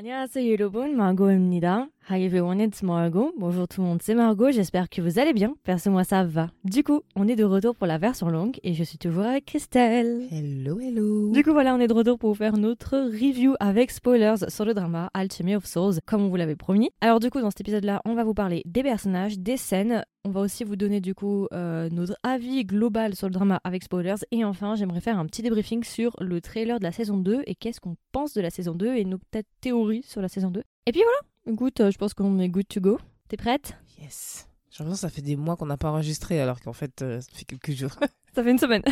[0.00, 1.86] 안녕하세요 여러분, Margot입니다.
[2.12, 3.32] Hi everyone, it's Margot.
[3.38, 5.54] Bonjour tout le monde, c'est Margot, j'espère que vous allez bien.
[5.62, 6.48] Perso, moi ça va.
[6.64, 9.44] Du coup, on est de retour pour la version longue et je suis toujours avec
[9.44, 10.26] Christelle.
[10.32, 11.30] Hello, hello.
[11.30, 14.64] Du coup, voilà, on est de retour pour vous faire notre review avec spoilers sur
[14.64, 16.90] le drama Alchemy of Souls, comme on vous l'avait promis.
[17.00, 20.02] Alors, du coup, dans cet épisode-là, on va vous parler des personnages, des scènes.
[20.24, 23.84] On va aussi vous donner, du coup, euh, notre avis global sur le drama avec
[23.84, 24.16] spoilers.
[24.32, 27.54] Et enfin, j'aimerais faire un petit débriefing sur le trailer de la saison 2 et
[27.54, 30.64] qu'est-ce qu'on pense de la saison 2 et nos peut-être théories sur la saison 2.
[30.90, 32.98] Et puis voilà, écoute, euh, je pense qu'on est good to go.
[33.28, 33.76] T'es prête?
[34.00, 34.48] Yes.
[34.70, 37.20] J'ai l'impression que ça fait des mois qu'on n'a pas enregistré alors qu'en fait, euh,
[37.20, 37.92] ça fait quelques jours.
[38.34, 38.82] Ça fait une semaine.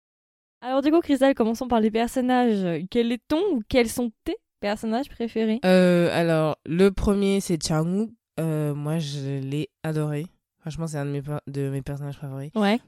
[0.60, 2.86] Alors du coup, Christelle, commençons par les personnages.
[2.90, 5.58] Quel est ton ou quels sont tes personnages préférés?
[5.64, 8.10] Euh, alors, le premier, c'est Changwoo.
[8.38, 10.26] Euh, moi, je l'ai adoré.
[10.60, 12.50] Franchement, c'est un de mes, de mes personnages favoris.
[12.56, 12.78] Ouais.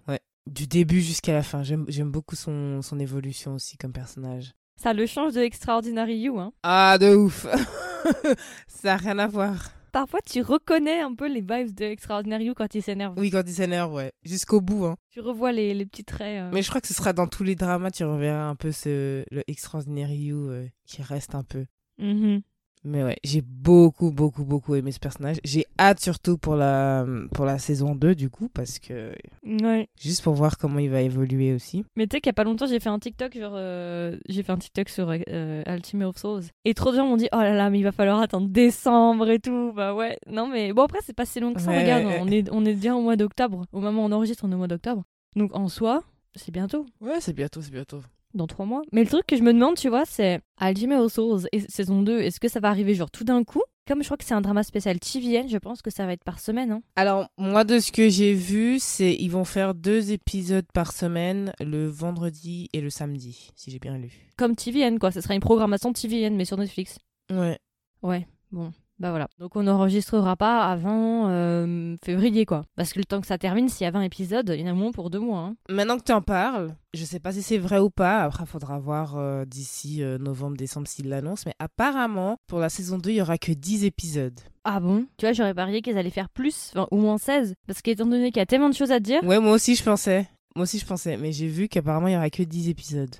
[0.47, 1.62] Du début jusqu'à la fin.
[1.62, 4.52] J'aime j'aime beaucoup son, son évolution aussi comme personnage.
[4.77, 6.39] Ça le change de Extraordinary You.
[6.39, 6.52] Hein.
[6.62, 7.47] Ah, de ouf
[8.67, 9.73] Ça n'a rien à voir.
[9.93, 13.15] Parfois, tu reconnais un peu les vibes de Extraordinary You quand il s'énerve.
[13.19, 14.12] Oui, quand il s'énerve, ouais.
[14.23, 14.97] Jusqu'au bout, hein.
[15.11, 16.42] Tu revois les, les petits traits.
[16.45, 16.51] euh.
[16.53, 19.25] Mais je crois que ce sera dans tous les dramas, tu reverras un peu ce,
[19.33, 21.67] le Extraordinary You euh, qui reste un peu.
[21.98, 22.42] Mhm.
[22.83, 25.36] Mais ouais, j'ai beaucoup, beaucoup, beaucoup aimé ce personnage.
[25.45, 29.12] J'ai hâte surtout pour la, pour la saison 2, du coup, parce que.
[29.45, 29.89] Ouais.
[30.00, 31.84] Juste pour voir comment il va évoluer aussi.
[31.97, 34.42] Mais tu sais qu'il y a pas longtemps, j'ai fait un TikTok genre euh, j'ai
[34.42, 37.36] fait un TikTok sur euh, Ultimate of Souls et trop de gens m'ont dit "Oh
[37.39, 40.17] là là, mais il va falloir attendre décembre et tout." Bah ouais.
[40.27, 42.19] Non mais bon après c'est pas si long que ça, Ouais, regarde, ouais.
[42.23, 43.67] on est on est bien au mois d'octobre.
[43.73, 45.03] Au moment où on enregistre, on est au mois d'octobre.
[45.36, 46.03] Donc en soi,
[46.34, 46.86] c'est bientôt.
[47.01, 48.01] Ouais, c'est bientôt, c'est bientôt.
[48.34, 48.83] Dans trois mois.
[48.92, 52.20] Mais le truc que je me demande, tu vois, c'est of Souls et saison 2,
[52.20, 53.62] est-ce que ça va arriver genre tout d'un coup?
[53.86, 56.23] Comme je crois que c'est un drama spécial TVN, je pense que ça va être
[56.23, 56.70] par semaine.
[56.70, 56.83] Hein.
[56.95, 61.53] Alors, moi, de ce que j'ai vu, c'est ils vont faire deux épisodes par semaine,
[61.58, 64.12] le vendredi et le samedi, si j'ai bien lu.
[64.36, 65.11] Comme TVN, quoi.
[65.11, 66.98] Ce sera une programmation TVN, mais sur Netflix.
[67.31, 67.58] Ouais.
[68.02, 68.73] Ouais, bon.
[69.00, 69.28] Bah voilà.
[69.38, 72.64] Donc on n'enregistrera pas avant euh, février, quoi.
[72.77, 74.72] Parce que le temps que ça termine, s'il y a 20 épisodes, il y en
[74.72, 75.40] a moins pour deux mois.
[75.40, 75.56] Hein.
[75.70, 78.24] Maintenant que tu en parles, je sais pas si c'est vrai ou pas.
[78.24, 81.44] Après, il faudra voir euh, d'ici euh, novembre, décembre s'ils l'annoncent.
[81.46, 84.38] Mais apparemment, pour la saison 2, il y aura que 10 épisodes.
[84.64, 85.06] Ah bon?
[85.17, 87.55] Tu vois, j'aurais parié qu'ils allaient faire plus, enfin, au moins 16.
[87.67, 89.82] Parce qu'étant donné qu'il y a tellement de choses à dire, Ouais, moi aussi, je
[89.82, 90.28] pensais.
[90.55, 91.17] Moi aussi, je pensais.
[91.17, 93.17] Mais j'ai vu qu'apparemment, il y aura que 10 épisodes.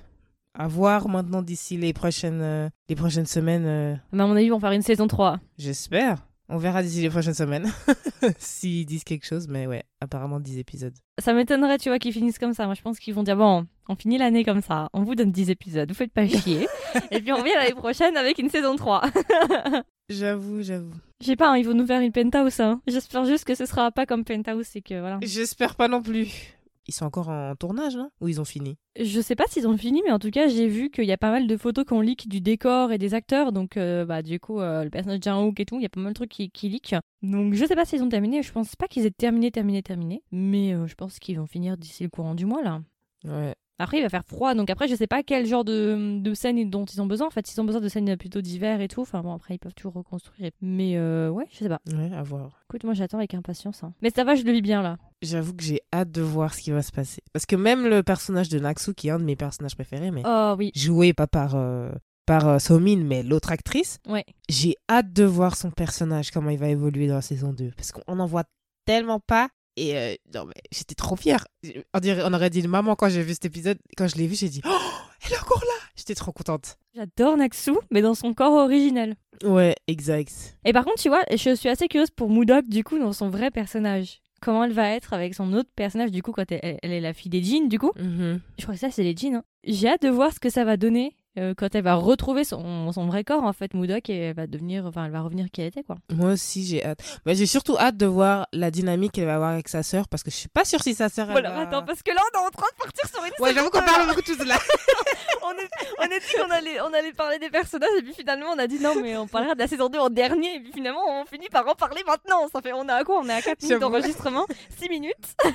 [0.57, 3.65] À voir maintenant d'ici les prochaines, euh, les prochaines semaines.
[3.65, 5.39] euh, mais à mon avis, ils vont faire une saison 3.
[5.57, 6.27] J'espère.
[6.49, 7.71] On verra d'ici les prochaines semaines.
[8.37, 9.47] S'ils disent quelque chose.
[9.47, 10.93] Mais ouais, apparemment 10 épisodes.
[11.19, 12.65] Ça m'étonnerait, tu vois, qu'ils finissent comme ça.
[12.65, 14.89] Moi, je pense qu'ils vont dire bon, on finit l'année comme ça.
[14.91, 16.67] On vous donne 10 épisodes, vous faites pas chier.
[17.11, 19.03] Et puis on revient l'année prochaine avec une saison 3.
[20.09, 20.91] J'avoue, j'avoue.
[21.21, 22.59] Je sais pas, hein, ils vont nous faire une penthouse.
[22.59, 22.81] Hein.
[22.85, 25.19] J'espère juste que ce sera pas comme penthouse et que voilà.
[25.21, 26.27] J'espère pas non plus.
[26.91, 28.77] Ils sont encore en tournage, non Ou ils ont fini?
[28.99, 31.17] Je sais pas s'ils ont fini, mais en tout cas, j'ai vu qu'il y a
[31.17, 33.53] pas mal de photos qu'on leak du décor et des acteurs.
[33.53, 35.89] Donc, euh, bah, du coup, euh, le personnage de Jang-hook et tout, il y a
[35.89, 36.95] pas mal de trucs qui, qui leak.
[37.21, 38.43] Donc, je sais pas s'ils ont terminé.
[38.43, 40.21] Je pense pas qu'ils aient terminé, terminé, terminé.
[40.33, 42.81] Mais euh, je pense qu'ils vont finir d'ici le courant du mois, là.
[43.23, 43.55] Ouais.
[43.81, 46.69] Après, il va faire froid, donc après, je sais pas quel genre de, de scène
[46.69, 47.27] dont ils ont besoin.
[47.27, 49.59] En fait, s'ils ont besoin de scènes plutôt d'hiver et tout, enfin bon, après, ils
[49.59, 50.51] peuvent toujours reconstruire.
[50.61, 51.79] Mais euh, ouais, je sais pas.
[51.87, 52.61] Ouais, à voir.
[52.69, 53.83] Écoute, moi, j'attends avec impatience.
[53.83, 53.93] hein.
[54.01, 54.97] Mais ça va, je le vis bien là.
[55.21, 57.21] J'avoue que j'ai hâte de voir ce qui va se passer.
[57.33, 60.21] Parce que même le personnage de Naksu, qui est un de mes personnages préférés, mais
[60.25, 61.91] Oh oui, joué pas par, euh,
[62.25, 64.25] par euh, Somin, mais l'autre actrice, ouais.
[64.49, 67.71] j'ai hâte de voir son personnage, comment il va évoluer dans la saison 2.
[67.75, 68.43] Parce qu'on en voit
[68.85, 69.49] tellement pas.
[69.77, 71.45] Et euh, non, mais j'étais trop fière.
[71.93, 73.77] On, dirait, on aurait dit maman quand j'ai vu cet épisode.
[73.97, 74.77] Quand je l'ai vu, j'ai dit Oh,
[75.25, 76.77] elle est encore là J'étais trop contente.
[76.95, 79.15] J'adore Naksu, mais dans son corps originel.
[79.43, 80.57] Ouais, exact.
[80.65, 83.29] Et par contre, tu vois, je suis assez curieuse pour Moodok, du coup, dans son
[83.29, 84.21] vrai personnage.
[84.41, 87.13] Comment elle va être avec son autre personnage, du coup, quand elle, elle est la
[87.13, 87.91] fille des jeans, du coup?
[87.97, 88.41] Mhm.
[88.57, 89.35] Je crois que ça, c'est les jeans.
[89.35, 89.43] hein.
[89.63, 92.91] J'ai hâte de voir ce que ça va donner euh, quand elle va retrouver son,
[92.91, 95.61] son vrai corps, en fait, Moodok, et elle va devenir, enfin, elle va revenir qui
[95.61, 95.95] elle était, quoi.
[96.13, 96.99] Moi aussi, j'ai hâte.
[97.25, 100.23] Mais j'ai surtout hâte de voir la dynamique qu'elle va avoir avec sa sœur parce
[100.23, 101.27] que je suis pas sûre si sa sœur.
[101.27, 103.31] elle Voilà, va- attends, parce que là, on est en train de partir sur une
[103.43, 104.57] Ouais, j'avoue qu'on parle beaucoup de choses là.
[105.43, 105.69] on, est,
[105.99, 108.67] on est dit qu'on allait, on allait parler des personnages, et puis finalement, on a
[108.67, 111.25] dit non, mais on parlera de la saison 2 en dernier, et puis finalement, on
[111.25, 112.47] finit par en parler maintenant.
[112.51, 114.45] Ça fait, on est à quoi On est à 4 minutes d'enregistrement?
[114.81, 115.15] 6 minutes?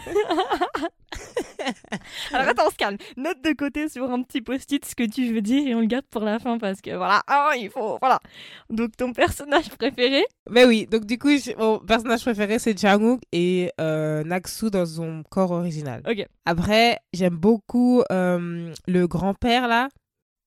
[2.32, 2.96] Alors attends, on se calme.
[3.16, 5.86] Note de côté sur un petit post-it ce que tu veux dire et on le
[5.86, 8.20] garde pour la fin parce que voilà, ah, il faut, voilà.
[8.70, 10.24] Donc ton personnage préféré?
[10.50, 15.22] Mais oui, donc du coup, mon personnage préféré c'est Jangwook et euh, Naksu dans son
[15.28, 16.02] corps original.
[16.08, 16.26] Ok.
[16.44, 19.88] Après, j'aime beaucoup euh, le grand-père là.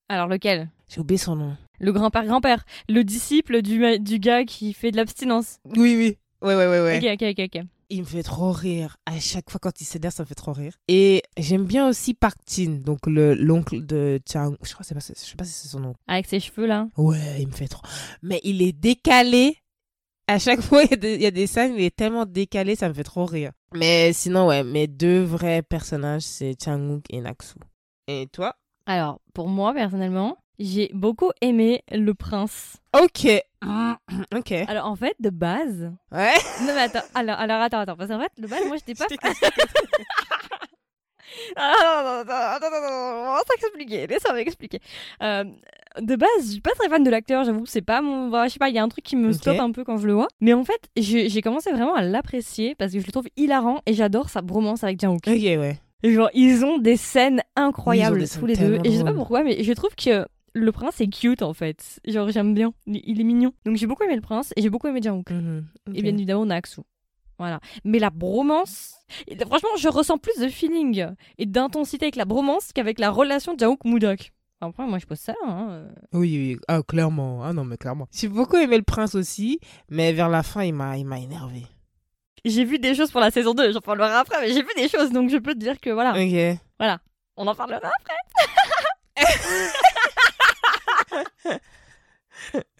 [0.08, 0.70] Alors lequel?
[0.88, 1.58] J'ai oublié son nom.
[1.80, 2.66] Le grand-père, grand-père.
[2.90, 5.60] Le disciple du, du gars qui fait de l'abstinence.
[5.78, 6.18] Oui, oui.
[6.42, 6.98] Ouais, ouais, ouais, ouais.
[6.98, 7.66] Ok, ok, ok, ok.
[7.90, 8.98] Il me fait trop rire.
[9.06, 10.74] À chaque fois quand il s'énerve, ça me fait trop rire.
[10.88, 14.56] Et j'aime bien aussi Park Jin, donc le l'oncle de Chang.
[14.62, 15.96] Je crois que pas, je sais pas si c'est son nom.
[16.08, 16.88] Avec ses cheveux là.
[16.98, 17.86] Ouais, il me fait trop.
[18.22, 19.58] Mais il est décalé.
[20.28, 22.26] À chaque fois, il y, a des, il y a des scènes, il est tellement
[22.26, 23.52] décalé, ça me fait trop rire.
[23.74, 27.56] Mais sinon, ouais, mes deux vrais personnages, c'est Chang-wook et Naksu.
[28.08, 28.56] Et toi?
[28.86, 32.78] Alors, pour moi, personnellement, j'ai beaucoup aimé le prince.
[32.98, 33.28] Ok.
[34.36, 34.52] ok.
[34.68, 35.92] Alors, en fait, de base.
[36.12, 36.34] Ouais.
[36.62, 37.96] Non, mais attends, alors, alors attends, attends.
[37.96, 39.06] Parce qu'en fait, de base, moi, j'étais pas.
[41.56, 44.80] Ah, non, non, non, attends, attends, attends, on va s'expliquer, laisse-moi m'expliquer.
[45.22, 45.44] Euh,
[46.00, 48.30] de base, je suis pas très fan de l'acteur, j'avoue, c'est pas mon.
[48.30, 49.36] bah, je sais pas, il y a un truc qui me Ok.
[49.36, 50.28] stoppe un peu quand je le vois.
[50.42, 53.94] Mais en fait, j'ai commencé vraiment à l'apprécier parce que je le trouve hilarant et
[53.94, 55.28] j'adore sa bromance avec Jang-wook.
[55.28, 55.80] Ok, ouais.
[56.04, 58.80] Genre, ils ont des scènes incroyables des scènes tous les deux.
[58.84, 62.00] Et je sais pas pourquoi, mais je trouve que le prince est cute en fait.
[62.06, 62.74] Genre, j'aime bien.
[62.88, 63.54] Il est mignon.
[63.66, 65.32] Donc, j'ai beaucoup aimé le prince et j'ai beaucoup aimé Jang-wook.
[65.32, 65.66] Mhm.
[65.88, 66.04] Et Ok.
[66.04, 66.82] bien évidemment, Naksu.
[67.38, 67.60] Voilà.
[67.86, 68.96] Mais la bromance.
[69.28, 71.08] et franchement, je ressens plus de feeling
[71.38, 74.32] et d'intensité avec la bromance qu'avec la relation Jang-wook-Mudok.
[74.62, 75.34] Après, moi, je pose ça.
[75.46, 75.68] Hein.
[75.70, 75.90] euh.
[76.12, 77.44] Oui, oui, ah, clairement.
[77.44, 78.08] Ah non, mais clairement.
[78.12, 79.60] J'ai beaucoup aimé le prince aussi,
[79.90, 81.66] mais vers la fin, il m'a, énervé.
[82.44, 84.90] J'ai vu des choses pour la saison 2, j'en parlerai après, mais j'ai vu des
[84.90, 86.12] choses, donc je peux te dire que voilà.
[86.12, 86.60] Ok.
[87.38, 87.80] On en parlera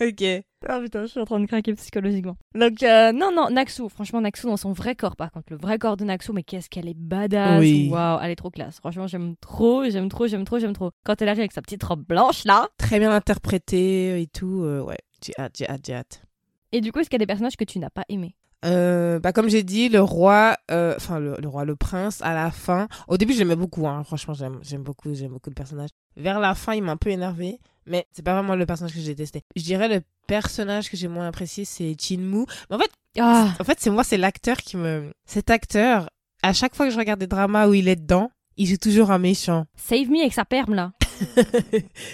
[0.02, 0.24] Ok.
[0.68, 2.38] Ah putain, je suis en train de craquer psychologiquement.
[2.56, 5.78] Donc, euh, non, non, Naxu, franchement, Naxu dans son vrai corps, par contre, le vrai
[5.78, 7.60] corps de Naxu, mais qu'est-ce qu'elle est badass.
[7.60, 7.90] Oui.
[7.92, 8.78] Waouh, elle est trop classe.
[8.80, 10.92] Franchement, j'aime trop, j'aime trop, j'aime trop, j'aime trop.
[11.04, 12.68] Quand elle arrive avec sa petite robe blanche, là.
[12.78, 14.64] Très bien interprété et tout.
[14.64, 16.24] euh, ouais, j'ai hâte, j'ai hâte, j'ai hâte.
[16.72, 18.36] Et du coup, est-ce qu'il y a des personnages que tu n'as pas aimés?
[18.66, 22.34] Euh, bah comme j'ai dit, le roi, euh, enfin le, le roi, le prince, à
[22.34, 22.88] la fin.
[23.08, 25.90] Au début, j'aimais beaucoup, hein, franchement, j'aime, j'aime beaucoup, j'aime beaucoup le personnage.
[26.18, 27.60] Vers la fin, il m'a un peu énervé,
[27.90, 29.44] mais c'est pas vraiment le personnage que j'ai détesté.
[29.56, 32.46] Je dirais le personnage que j'ai moins apprécié, c'est Chinmu.
[32.70, 35.12] Mais en fait, Ah en fait, c'est moi, c'est l'acteur qui me.
[35.26, 36.10] Cet acteur,
[36.44, 39.12] à chaque fois que je regarde des dramas où il est dedans, il joue toujours
[39.12, 39.66] un méchant.
[39.76, 40.92] Save me avec sa perme, là.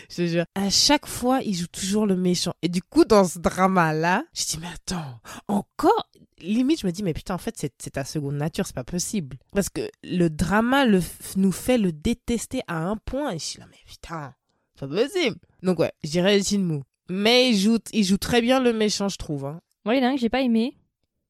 [0.09, 0.45] je te jure.
[0.55, 2.53] À chaque fois, il joue toujours le méchant.
[2.61, 6.09] Et du coup, dans ce drama-là, je dis, mais attends, encore?
[6.39, 9.37] Limite, je me dis, mais putain, en fait, c'est ta seconde nature, c'est pas possible.
[9.53, 11.01] Parce que le drama le,
[11.37, 13.31] nous fait le détester à un point.
[13.31, 14.33] Et je suis là, mais putain,
[14.75, 15.37] c'est pas possible.
[15.65, 16.81] Donc, ouais, je dirais Jinmu.
[17.09, 19.45] Mais il joue, il joue très bien le méchant, je trouve.
[19.45, 19.59] hein.
[19.83, 20.75] Moi, il y en a un que j'ai pas aimé,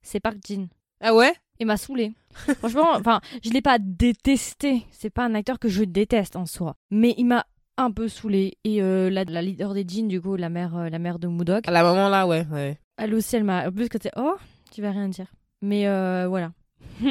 [0.02, 0.68] c'est Park Jin.
[1.02, 1.34] Ah ouais?
[1.60, 2.14] Il m'a saoulé.
[2.60, 4.86] Franchement, enfin, je l'ai pas détesté.
[4.92, 6.76] C'est pas un acteur que je déteste en soi.
[6.92, 7.46] Mais il m'a
[7.78, 8.58] un peu saoulé.
[8.64, 11.28] Et euh, la, la leader des jeans, du coup, la mère, euh, la mère de
[11.28, 12.78] Moodok, À la moment là, ouais, ouais.
[12.98, 13.68] elle aussi, elle m'a.
[13.68, 14.12] En plus, que t'es.
[14.18, 14.36] Oh,
[14.72, 15.28] tu vas rien dire.
[15.62, 16.52] Mais euh, voilà.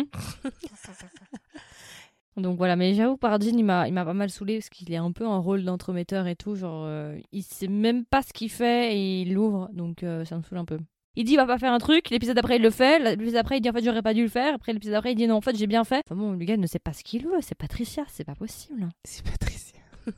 [2.37, 4.97] Donc voilà, mais j'avoue, Pardine, il m'a, il m'a pas mal saoulé parce qu'il est
[4.97, 6.57] un peu en rôle d'entremetteur et tout.
[6.57, 10.37] Genre, euh, il sait même pas ce qu'il fait et il l'ouvre, donc euh, ça
[10.37, 10.79] me saoule un peu.
[11.17, 13.59] Il dit il va pas faire un truc, l'épisode après il le fait, l'épisode après
[13.59, 15.37] il dit en fait j'aurais pas dû le faire, après l'épisode après il dit non
[15.37, 16.03] en fait j'ai bien fait.
[16.07, 18.89] Enfin bon, le gars ne sait pas ce qu'il veut, c'est Patricia, c'est pas possible.
[19.05, 19.79] C'est Patricia.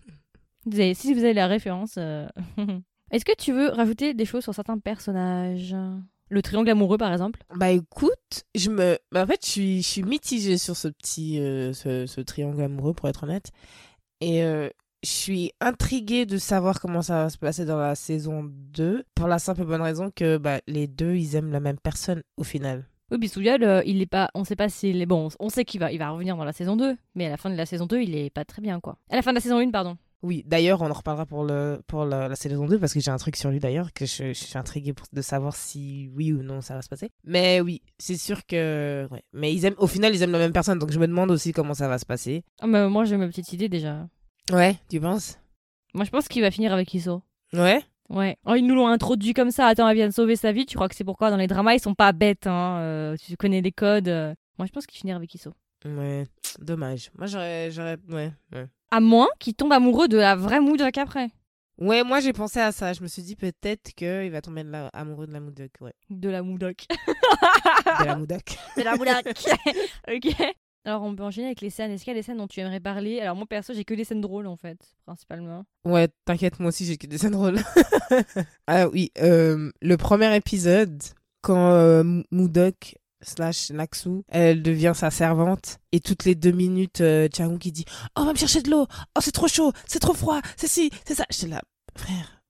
[0.64, 1.96] Vous avez- si vous avez la référence.
[1.98, 2.26] euh,
[3.12, 5.76] Est-ce que tu veux rajouter des choses sur certains personnages?
[6.28, 8.98] Le triangle amoureux par exemple Bah écoute, je me.
[9.12, 11.38] Bah, en fait, je suis, je suis mitigée sur ce petit.
[11.40, 13.50] euh, ce, ce triangle amoureux, pour être honnête.
[14.20, 14.68] Et euh,
[15.04, 19.04] je suis intriguée de savoir comment ça va se passer dans la saison 2.
[19.14, 22.22] Pour la simple et bonne raison que bah, les deux, ils aiment la même personne
[22.36, 22.88] au final.
[23.12, 25.28] Oui, Bisouya, le- il est pas, on sait pas s'il est bon.
[25.38, 27.50] On sait qu'il va, il va revenir dans la saison 2, mais à la fin
[27.50, 28.98] de la saison 2, il est pas très bien quoi.
[29.10, 29.96] À la fin de la saison 1, pardon.
[30.26, 33.12] Oui, d'ailleurs, on en reparlera pour, le, pour la, la saison 2 parce que j'ai
[33.12, 36.32] un truc sur lui d'ailleurs que je, je suis intriguée pour, de savoir si oui
[36.32, 37.10] ou non ça va se passer.
[37.24, 39.06] Mais oui, c'est sûr que.
[39.12, 39.22] Ouais.
[39.32, 41.52] Mais ils aiment, au final, ils aiment la même personne donc je me demande aussi
[41.52, 42.42] comment ça va se passer.
[42.60, 44.08] Ah, mais moi j'ai ma petite idée déjà.
[44.52, 45.38] Ouais, tu penses?
[45.94, 47.22] Moi je pense qu'il va finir avec Iso.
[47.52, 47.80] Ouais?
[48.08, 48.36] Ouais.
[48.44, 49.66] Oh, ils nous l'ont introduit comme ça.
[49.66, 50.66] Attends, elle vient de sauver sa vie.
[50.66, 52.78] Tu crois que c'est pourquoi dans les dramas ils sont pas bêtes, hein.
[52.80, 54.08] euh, tu connais les codes.
[54.08, 54.34] euh.
[54.58, 55.52] Moi je pense qu'il finira avec Iso.
[55.86, 56.26] Ouais,
[56.60, 57.10] dommage.
[57.16, 57.70] Moi, j'aurais.
[57.70, 58.66] j'aurais ouais, ouais.
[58.90, 61.30] À moins qu'il tombe amoureux de la vraie Moodok après.
[61.78, 62.92] Ouais, moi, j'ai pensé à ça.
[62.92, 65.70] Je me suis dit peut-être qu'il va tomber de la- amoureux de la Moudok.
[65.80, 65.92] Ouais.
[66.08, 66.86] De la Moodok.
[68.00, 68.44] De la Moudok.
[68.76, 69.26] de la Moodok.
[70.08, 70.54] ok.
[70.86, 71.90] Alors on peut enchaîner avec les scènes.
[71.90, 73.20] Est-ce qu'il y a des scènes dont tu aimerais parler?
[73.20, 75.64] Alors moi perso j'ai que des scènes drôles en fait, principalement.
[75.84, 77.58] Ouais, t'inquiète, moi aussi, j'ai que des scènes drôles.
[78.68, 81.02] ah oui, euh, le premier épisode,
[81.42, 87.28] quand euh, Moudok slash Naksu, elle devient sa servante, et toutes les deux minutes, euh,
[87.60, 87.84] qui dit
[88.18, 90.90] «Oh, va me chercher de l'eau Oh, c'est trop chaud C'est trop froid C'est ci,
[91.06, 91.62] c'est ça!» J'étais là,
[91.96, 92.42] frère,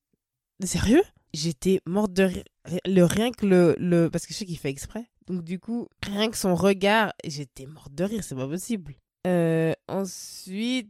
[0.65, 1.03] sérieux?
[1.35, 2.45] J'étais morte de rire.
[2.87, 4.09] Le rien que le, le...
[4.09, 5.05] Parce que je sais qu'il fait exprès.
[5.27, 8.95] Donc du coup, rien que son regard, j'étais morte de rire, c'est pas possible.
[9.27, 10.89] Euh, ensuite...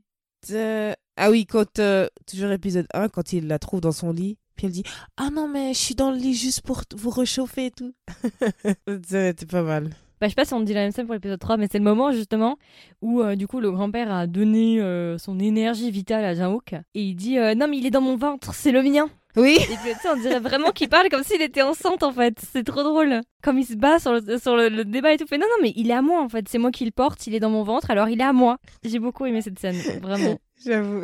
[0.50, 1.78] euh, Ah oui, quand...
[1.80, 4.84] euh, Toujours épisode 1, quand il la trouve dans son lit, puis elle dit
[5.16, 7.92] «Ah non, mais je suis dans le lit juste pour vous réchauffer et tout.»
[9.06, 9.90] C'était pas mal.
[10.20, 11.76] Bah, je sais pas si on dit la même scène pour l'épisode 3, mais c'est
[11.76, 12.56] le moment justement
[13.02, 17.02] où euh, du coup le grand-père a donné euh, son énergie vitale à Jang-wook et
[17.02, 19.10] il dit euh, non mais il est dans mon ventre, c'est le mien.
[19.36, 19.58] Oui.
[19.60, 22.38] Et puis tu sais, on dirait vraiment qu'il parle comme s'il était enceinte en fait.
[22.50, 23.20] C'est trop drôle.
[23.42, 25.26] Comme il se bat sur le, sur le, le débat et tout.
[25.26, 26.48] Fait non non mais il est à moi en fait.
[26.48, 27.26] C'est moi qui le porte.
[27.26, 27.90] Il est dans mon ventre.
[27.90, 28.56] Alors il est à moi.
[28.82, 29.76] J'ai beaucoup aimé cette scène.
[30.00, 30.38] Vraiment.
[30.64, 31.02] J'avoue.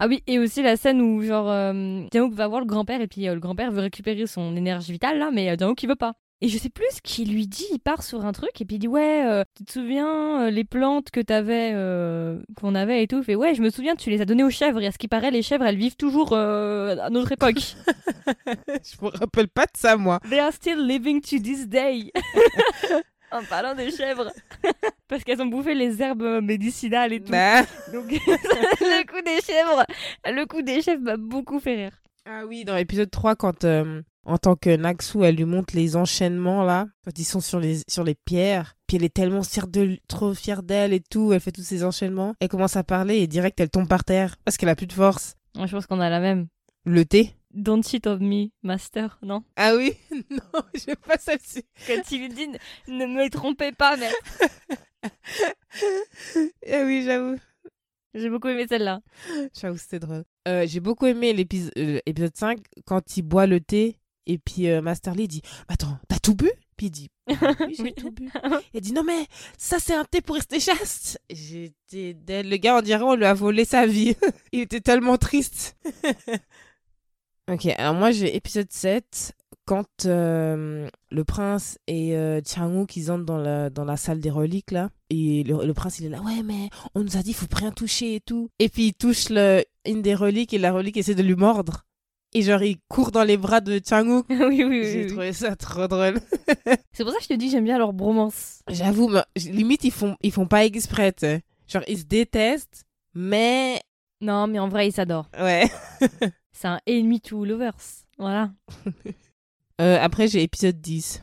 [0.00, 3.28] Ah oui, et aussi la scène où genre euh, va voir le grand-père et puis
[3.28, 6.14] euh, le grand-père veut récupérer son énergie vitale là, mais euh, Jang-wook il veut pas.
[6.40, 8.76] Et je sais plus ce qu'il lui dit, il part sur un truc et puis
[8.76, 11.72] il dit ouais, euh, tu te souviens euh, les plantes que t'avais,
[12.54, 13.18] qu'on avait et tout?
[13.18, 14.98] Il fait ouais, je me souviens, tu les as données aux chèvres et à ce
[14.98, 17.58] qui paraît les chèvres elles vivent toujours à notre époque.
[18.46, 20.20] je me rappelle pas de ça, moi.
[20.30, 22.12] They are still living to this day.
[23.30, 24.30] en parlant des chèvres,
[25.08, 27.32] parce qu'elles ont bouffé les herbes médicinales et tout.
[27.32, 27.62] Bah.
[27.92, 29.84] Donc le coup des chèvres,
[30.26, 32.02] le coup des chèvres m'a beaucoup fait rire.
[32.26, 35.96] Ah oui, dans l'épisode 3, quand euh, en tant que Naxu, elle lui montre les
[35.96, 39.66] enchaînements là, quand ils sont sur les, sur les pierres, puis elle est tellement fière
[39.66, 43.16] de, trop fière d'elle et tout, elle fait tous ces enchaînements, elle commence à parler
[43.16, 45.36] et direct elle tombe par terre parce qu'elle a plus de force.
[45.56, 46.48] Moi, je pense qu'on a la même.
[46.84, 49.42] Le thé Don't cheat of me, master, non?
[49.56, 49.92] Ah oui
[50.30, 51.64] Non, je pas celle-ci.
[51.88, 52.46] Quand il lui dit
[52.86, 54.10] ne me trompez pas, mais
[55.02, 55.10] Ah
[56.84, 57.36] oui, j'avoue.
[58.14, 59.00] j'ai beaucoup aimé celle-là.
[59.60, 60.24] J'avoue, c'était drôle.
[60.46, 64.68] Euh, J'ai beaucoup aimé l'épisode euh, épisode 5 quand il boit le thé et puis
[64.68, 66.50] euh, Master Lee dit Attends, t'as tout bu?
[66.76, 67.34] Puis il dit Oui,
[67.76, 67.94] j'ai Oui.
[67.94, 68.30] tout bu.
[68.74, 69.26] Il dit Non, mais
[69.58, 71.20] ça, c'est un thé pour rester chaste.
[71.28, 72.14] J'étais.
[72.44, 74.14] Le gars, on dirait, on lui a volé sa vie.
[74.52, 75.76] il était tellement triste.
[77.48, 79.32] Ok, alors moi, j'ai épisode 7
[79.66, 84.30] quand euh, le prince et euh, Chang-wook ils entrent dans la, dans la salle des
[84.30, 87.34] reliques là et le, le prince il est là ouais mais on nous a dit
[87.34, 90.72] faut rien toucher et tout et puis il touche le, une des reliques et la
[90.72, 91.84] relique essaie de lui mordre
[92.32, 94.84] et genre il court dans les bras de Chang-wook oui, oui, oui.
[94.84, 95.06] j'ai oui.
[95.08, 96.18] trouvé ça trop drôle
[96.94, 98.60] C'est pour ça que je te dis j'aime bien leur bromance.
[98.70, 101.42] j'avoue mais limite ils font ils font pas exprès tu sais.
[101.66, 103.82] genre ils se détestent mais
[104.20, 105.28] Non, mais en vrai, ils s'adorent.
[105.40, 105.64] ouais
[106.52, 107.76] C'est un ennemi to lovers.
[108.18, 108.50] Voilà.
[109.80, 111.22] Euh, après j'ai épisode 10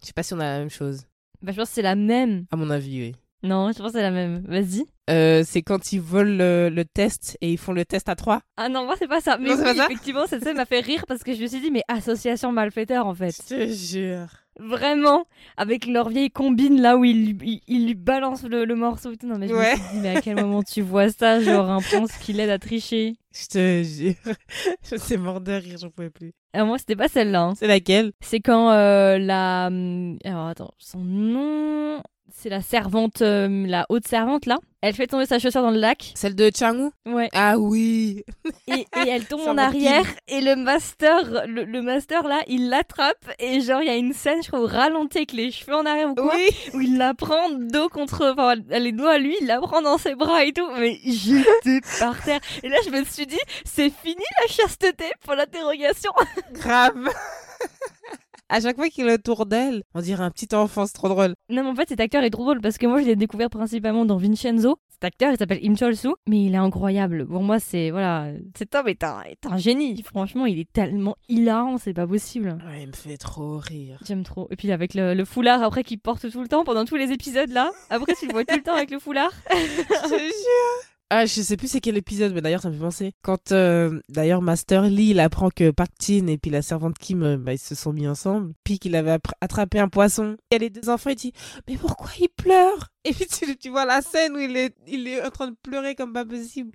[0.00, 1.02] je sais pas si on a la même chose
[1.42, 2.46] Bah, je pense que c'est la même.
[2.52, 4.44] à mon avis oui Non, je pense que c'est la même.
[4.46, 4.84] Vas-y.
[5.10, 8.42] Euh, c'est quand ils volent le, le test et ils font le test à 3
[8.58, 9.38] Ah non, moi, c'est pas ça.
[9.38, 11.42] Mais Non, c'est oui, pas ça effectivement, cette scène m'a fait rire parce que je
[11.42, 13.32] me suis dit, mais association malfaiteur, en fait.
[13.36, 15.26] je te jure Vraiment,
[15.58, 19.12] avec leur vieille combine là où ils lui, ils, ils lui balancent le, le morceau
[19.12, 19.26] et tout.
[19.26, 19.72] Non, mais je Ouais.
[19.72, 22.48] me suis dit, mais à quel moment tu vois ça Genre un prince qui l'aide
[22.50, 23.16] à tricher?
[23.34, 24.34] Je te jure.
[24.90, 26.32] Je suis mort de rire, j'en pouvais plus.
[26.54, 27.42] Alors, moi, c'était pas celle-là.
[27.42, 27.54] hein.
[27.54, 28.12] C'est laquelle?
[28.22, 29.66] C'est quand euh, la.
[29.66, 32.00] hum, Alors, attends, son nom.
[32.34, 34.58] C'est la servante, euh, la haute servante là.
[34.82, 36.12] Elle fait tomber sa chaussure dans le lac.
[36.14, 37.28] Celle de Changwoo Ouais.
[37.32, 38.22] Ah oui
[38.68, 40.04] Et, et elle tombe en arrière.
[40.28, 43.24] Et le master, le, le master là, il l'attrape.
[43.38, 45.86] Et genre, il y a une scène, je crois, au ralenti avec les cheveux en
[45.86, 46.34] arrière ou quoi.
[46.36, 49.80] Oui où il la prend dos contre, enfin, les doigts à lui, il la prend
[49.82, 52.40] dans ses bras et tout, mais j'étais par terre.
[52.62, 56.12] Et là, je me suis dit, c'est fini la chasteté pour l'interrogation.
[56.52, 57.08] Grave
[58.48, 61.34] À chaque fois qu'il est autour d'elle, on dirait un petit enfant, c'est trop drôle.
[61.50, 63.50] Non, mais en fait, cet acteur est trop drôle parce que moi, je l'ai découvert
[63.50, 64.78] principalement dans Vincenzo.
[64.88, 67.26] Cet acteur, il s'appelle Im Chol-soo, mais il est incroyable.
[67.26, 70.00] Pour moi, c'est, voilà, cet homme est un, est un génie.
[70.02, 72.56] Franchement, il est tellement hilarant, c'est pas possible.
[72.68, 73.98] Ouais, il me fait trop rire.
[74.06, 74.46] J'aime trop.
[74.50, 77.10] Et puis avec le, le foulard après qu'il porte tout le temps pendant tous les
[77.10, 77.72] épisodes là.
[77.90, 79.32] Après, tu le vois tout le temps avec le foulard.
[79.50, 82.80] Je te jure ah, je sais plus c'est quel épisode, mais d'ailleurs ça me fait
[82.80, 83.12] penser.
[83.22, 87.22] Quand euh, d'ailleurs Master Lee il apprend que Park Jin et puis la servante Kim
[87.22, 90.36] euh, bah, ils se sont mis ensemble, puis qu'il avait attrapé un poisson.
[90.50, 91.32] Il y a les deux enfants, il dit
[91.68, 95.06] mais pourquoi il pleure Et puis tu, tu vois la scène où il est il
[95.06, 96.72] est en train de pleurer comme pas possible.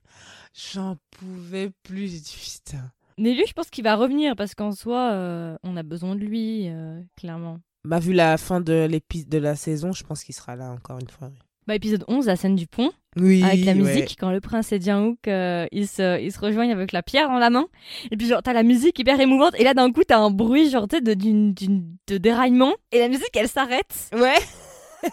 [0.53, 2.91] J'en pouvais plus, j'ai dit putain.
[3.17, 6.21] Mais lui, je pense qu'il va revenir parce qu'en soi, euh, on a besoin de
[6.21, 7.59] lui, euh, clairement.
[7.83, 10.99] Bah vu la fin de l'épisode de la saison, je pense qu'il sera là encore
[10.99, 11.31] une fois.
[11.67, 13.43] Bah, épisode 11, la scène du pont, Oui.
[13.43, 13.77] avec la ouais.
[13.77, 17.27] musique, quand le prince et Jang-wook, euh, ils, se, ils se rejoignent avec la pierre
[17.29, 17.67] dans la main.
[18.09, 19.53] Et puis, genre, t'as la musique hyper émouvante.
[19.59, 22.73] Et là, d'un coup, t'as un bruit, genre, tu sais, de, d'une- d'une- de déraillement.
[22.91, 24.09] Et la musique, elle s'arrête.
[24.13, 24.37] Ouais.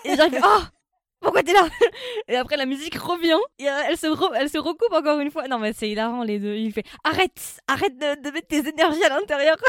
[0.07, 0.61] Et genre, il fait, oh
[1.21, 1.67] pourquoi t'es là?
[2.28, 3.37] Et après, la musique revient.
[3.59, 5.49] Et euh, elle se, re- elle se recoupe encore une fois.
[5.49, 6.55] Non, mais c'est hilarant, les deux.
[6.55, 9.57] Il fait, arrête Arrête de, de mettre tes énergies à l'intérieur.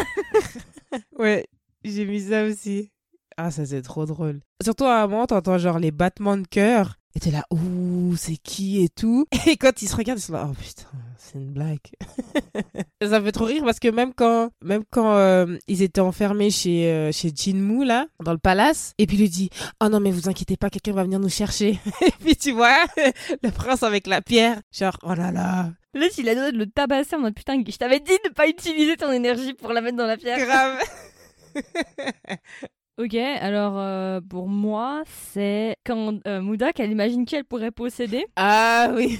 [1.19, 1.45] Ouais,
[1.83, 2.89] j'ai mis ça aussi.
[3.41, 4.41] Ah, ça c'est trop drôle.
[4.61, 6.95] Surtout à un moment, t'entends genre les battements de cœur.
[7.15, 9.27] Et t'es là, ouh, c'est qui et tout.
[9.47, 11.79] Et quand ils se regardent, ils sont là, oh putain, c'est une blague.
[13.01, 16.49] ça me fait trop rire parce que même quand, même quand euh, ils étaient enfermés
[16.49, 19.49] chez, euh, chez Jinmu, là, dans le palace, et puis il lui dit,
[19.81, 21.79] oh non, mais vous inquiétez pas, quelqu'un va venir nous chercher.
[22.05, 22.83] et puis tu vois,
[23.41, 26.67] le prince avec la pierre, genre, oh là là, Là, il a donné de le
[26.67, 29.95] tabasser en mode putain, je t'avais dit de pas utiliser ton énergie pour la mettre
[29.95, 30.45] dans la pierre.
[30.45, 30.77] grave.
[32.99, 38.25] Ok, alors euh, pour moi, c'est quand euh, Moudak, elle imagine qui elle pourrait posséder?
[38.35, 39.17] Ah oui.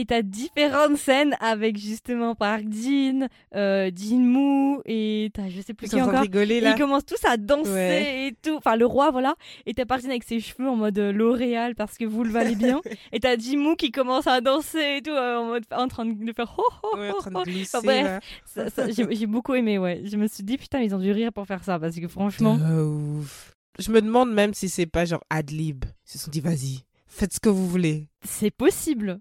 [0.00, 3.26] Et t'as différentes scènes avec justement Park Jin,
[3.56, 6.20] euh, Jinmu et t'as je sais plus qui encore.
[6.20, 6.74] rigoler là.
[6.76, 8.28] ils commencent tous à danser Ouais.
[8.28, 8.54] et tout.
[8.58, 9.34] Enfin, le roi, voilà.
[9.66, 12.30] Et t'as Park Jin avec ses cheveux en mode euh, L'Oréal parce que vous le
[12.30, 12.80] valez bien.
[13.12, 16.32] et t'as Jinmu qui commence à danser et tout, euh, en mode en train de
[16.32, 17.18] faire ho ho Ouais, ho, ho.
[17.18, 18.20] Enfin, bref.
[18.46, 20.02] Ça- ça, J'ai j'ai beaucoup aimé, ouais.
[20.04, 22.54] Je me suis dit, putain, ils ont dû rire pour faire ça parce que franchement.
[22.54, 23.52] Ouf.
[23.80, 25.84] Je me demande même si c'est pas genre ad-lib.
[26.06, 28.06] Ils se sont dit, vas-y, faites ce que vous voulez.
[28.24, 29.18] C'est possible.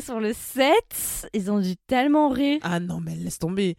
[0.00, 2.60] Sur le set, ils ont dû tellement rire.
[2.62, 3.76] Ah non, mais laisse tomber.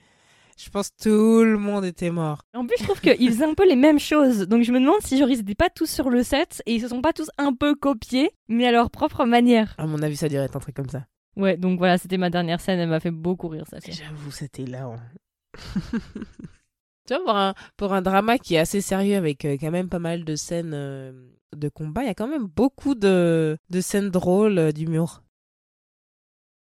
[0.57, 2.41] Je pense que tout le monde était mort.
[2.53, 4.47] En plus, je trouve qu'ils faisaient un peu les mêmes choses.
[4.47, 6.81] Donc je me demande si genre ils étaient pas tous sur le set et ils
[6.81, 9.75] se sont pas tous un peu copiés, mais à leur propre manière.
[9.77, 11.05] À mon avis, ça dirait être un truc comme ça.
[11.35, 13.77] Ouais, donc voilà, c'était ma dernière scène, elle m'a fait beaucoup rire ça.
[13.85, 14.89] J'avoue, c'était là.
[17.05, 19.89] tu vois, pour un, pour un drama qui est assez sérieux avec euh, quand même
[19.89, 21.11] pas mal de scènes euh,
[21.53, 25.23] de combat, il y a quand même beaucoup de, de scènes drôles euh, d'humour.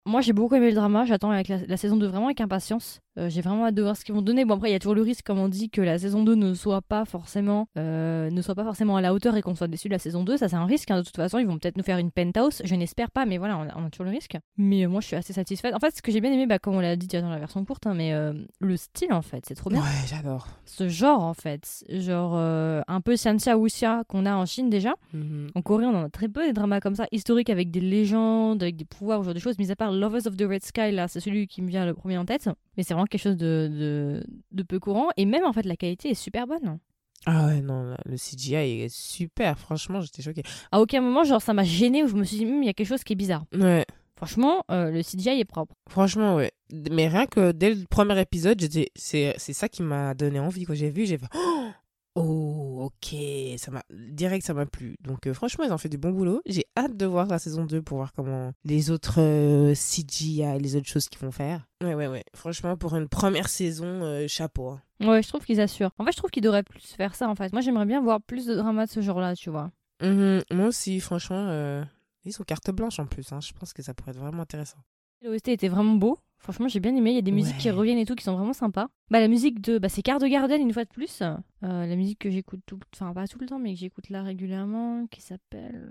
[0.06, 1.06] Moi, j'ai beaucoup aimé le drama.
[1.06, 3.02] J'attends avec la, la saison 2 vraiment avec impatience.
[3.18, 4.44] Euh, j'ai vraiment hâte de voir ce qu'ils vont donner.
[4.46, 6.36] Bon, après, il y a toujours le risque, comme on dit, que la saison 2
[6.36, 9.68] ne soit pas forcément, euh, ne soit pas forcément à la hauteur et qu'on soit
[9.68, 10.38] déçu de la saison 2.
[10.38, 10.92] Ça, c'est un risque.
[10.92, 11.00] hein.
[11.00, 12.62] De toute façon, ils vont peut-être nous faire une penthouse.
[12.66, 14.38] Je n'espère pas, mais voilà, on a, on a toujours le risque.
[14.58, 15.74] Mais euh, moi, je suis assez satisfaite.
[15.74, 17.40] En fait, ce que j'ai bien aimé, bah, comme on l'a dit déjà dans la
[17.40, 18.14] version courte, hein, mais
[18.60, 19.80] le style, en fait, c'est trop bien.
[19.82, 20.48] Ouais, j'adore.
[20.66, 21.84] Ce genre, en fait.
[21.90, 24.94] Genre, un peu Xianxia Wuxia qu'on a en Chine déjà.
[25.14, 25.50] Mhm.
[25.56, 28.62] En Corée, on en a très peu des dramas comme ça, historiques avec des légendes,
[28.62, 29.58] avec des pouvoirs, ce genre de choses.
[29.58, 31.94] Mis à part Lovers of the Red Sky, là, c'est celui qui me vient le
[31.94, 32.50] premier en tête.
[32.78, 35.08] Mais c'est vraiment quelque chose de, de, de peu courant.
[35.18, 36.80] Et même, en fait, la qualité est super bonne.
[37.26, 39.58] Ah ouais, non, le CGI est super.
[39.58, 40.44] Franchement, j'étais choquée.
[40.72, 42.70] À aucun moment, genre, ça m'a gêné où je me suis dit, Hum, il y
[42.70, 43.46] a quelque chose qui est bizarre.
[43.54, 43.86] Ouais.
[44.16, 45.76] Franchement, euh, le CGI est propre.
[45.90, 46.52] Franchement, ouais.
[46.92, 48.62] Mais rien que dès le premier épisode,
[48.96, 50.64] c'est ça qui m'a donné envie.
[50.66, 51.68] Quand j'ai vu, j'ai fait, oh,
[52.16, 53.16] oh, ok,
[53.58, 54.96] ça m'a, direct, ça m'a plu.
[55.02, 56.42] Donc, euh, franchement, ils ont fait du bon boulot.
[56.46, 60.76] J'ai hâte de voir la saison 2 pour voir comment les autres euh, CGI, les
[60.76, 61.66] autres choses qu'ils vont faire.
[61.84, 62.24] Ouais, ouais, ouais.
[62.36, 64.70] Franchement, pour une première saison, euh, chapeau.
[64.70, 64.82] hein.
[65.02, 65.92] Ouais, je trouve qu'ils assurent.
[66.00, 67.52] En fait, je trouve qu'ils devraient plus faire ça, en fait.
[67.52, 69.72] Moi, j'aimerais bien voir plus de dramas de ce genre-là, tu vois.
[70.02, 70.44] Mhm.
[70.52, 71.84] Moi aussi, franchement, euh,
[72.26, 73.32] ils ont carte blanche en plus.
[73.32, 73.40] hein.
[73.42, 74.78] Je pense que ça pourrait être vraiment intéressant.
[75.22, 76.20] L'OST était vraiment beau.
[76.46, 77.10] Franchement, j'ai bien aimé.
[77.10, 78.88] Il y a des musiques qui reviennent et tout qui sont vraiment sympas.
[79.10, 79.80] Bah, la musique de.
[79.80, 81.24] Bah, c'est Card Garden, une fois de plus.
[81.24, 82.78] Euh, la musique que j'écoute tout.
[82.94, 85.08] Enfin, pas tout le temps, mais que j'écoute là régulièrement.
[85.08, 85.90] Qui s'appelle.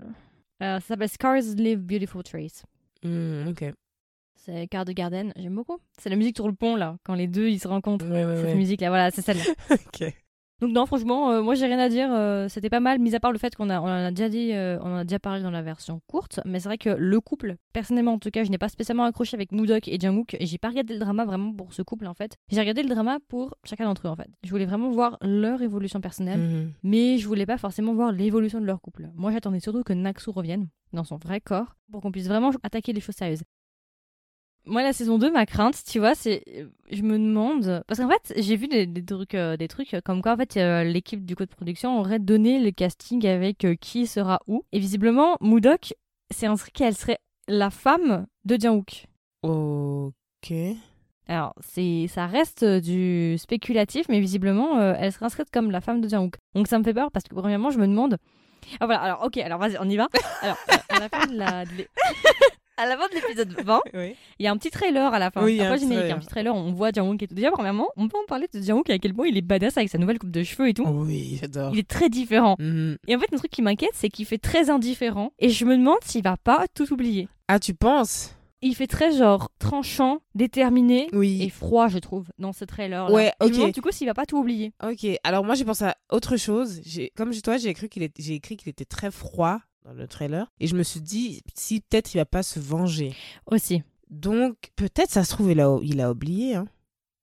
[0.63, 2.63] Euh, ça s'appelle Scars Live Beautiful Trace.
[3.03, 3.73] Mhm, ok.
[4.33, 5.33] C'est Card Garden.
[5.35, 5.77] J'aime beaucoup.
[5.97, 6.95] C'est la musique sur le pont, là.
[7.03, 8.09] Quand les deux, ils se rencontrent.
[8.09, 8.55] Ouais, ouais, Cette ouais.
[8.55, 9.43] musique-là, voilà, c'est celle-là.
[9.71, 10.13] ok.
[10.61, 12.07] Donc non, franchement, euh, moi j'ai rien à dire.
[12.11, 14.29] euh, C'était pas mal, mis à part le fait qu'on a, on en a déjà
[14.29, 16.39] dit, euh, on en a déjà parlé dans la version courte.
[16.45, 19.35] Mais c'est vrai que le couple, personnellement en tout cas, je n'ai pas spécialement accroché
[19.35, 20.35] avec Moodok et Jungkook.
[20.39, 22.37] Et j'ai pas regardé le drama vraiment pour ce couple en fait.
[22.49, 24.29] J'ai regardé le drama pour chacun d'entre eux en fait.
[24.43, 26.71] Je voulais vraiment voir leur évolution personnelle, Mhm.
[26.83, 29.09] mais je voulais pas forcément voir l'évolution de leur couple.
[29.15, 32.93] Moi j'attendais surtout que Naksu revienne dans son vrai corps pour qu'on puisse vraiment attaquer
[32.93, 33.43] les choses sérieuses.
[34.65, 36.43] Moi, la saison 2, ma crainte, tu vois, c'est.
[36.91, 37.83] Je me demande.
[37.87, 40.57] Parce qu'en fait, j'ai vu des, des trucs, euh, des trucs comme quoi, en fait,
[40.57, 44.63] euh, l'équipe du code production aurait donné le casting avec euh, qui sera où.
[44.71, 45.93] Et visiblement, Moodok,
[46.33, 49.05] c'est inscrit qu'elle serait la femme de Jungkook.
[49.43, 50.53] Ok.
[51.27, 55.81] Alors, c'est, ça reste euh, du spéculatif, mais visiblement, euh, elle serait inscrite comme la
[55.81, 56.35] femme de Jungkook.
[56.53, 58.17] Donc ça me fait peur parce que, premièrement, je me demande.
[58.79, 60.07] Ah voilà, alors, ok, alors vas-y, on y va.
[60.41, 61.63] Alors, euh, à la fin de la.
[62.77, 64.15] À la fin de l'épisode 20, Oui.
[64.39, 65.43] il y a un petit trailer à la fin.
[65.43, 67.35] Oui, il y a Après un petit trailer, on voit Jungkook et tout.
[67.35, 69.89] Déjà, premièrement, on peut en parler de Jungkook à quel point il est badass avec
[69.89, 70.85] sa nouvelle coupe de cheveux et tout.
[70.87, 71.71] Oui, j'adore.
[71.73, 72.55] Il est très différent.
[72.59, 72.97] Mhm.
[73.07, 75.31] Et en fait, le truc qui m'inquiète, c'est qu'il fait très indifférent.
[75.39, 77.27] Et je me demande s'il va pas tout oublier.
[77.47, 78.31] Ah, tu penses?
[78.61, 81.43] Il fait très genre tranchant, déterminé Oui.
[81.43, 83.11] et froid, je trouve, dans ce trailer.
[83.11, 83.55] Ouais, Je me ok.
[83.57, 84.71] demande du coup s'il va pas tout oublier.
[84.83, 86.81] Ok, alors moi j'ai pensé à autre chose.
[86.83, 90.07] J'ai, comme toi, j'ai cru qu'il est, j'ai écrit qu'il était très froid dans le
[90.07, 93.15] trailer, et je me suis dit si peut-être il va pas se venger.
[93.45, 93.83] Aussi.
[94.09, 96.55] Donc peut-être ça se trouve il a, il a oublié.
[96.55, 96.67] Hein.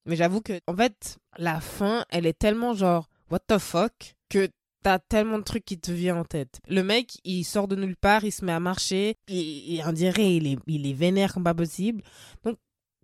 [0.06, 4.48] Mais j'avoue que en fait la fin, elle est tellement genre what the fuck que
[4.82, 6.60] t'as tellement de trucs qui te viennent en tête.
[6.68, 9.92] Le mec, il sort de nulle part, il se met à marcher, et, et on
[9.92, 12.02] dirait il est, il est vénère comme pas possible.
[12.44, 12.58] Donc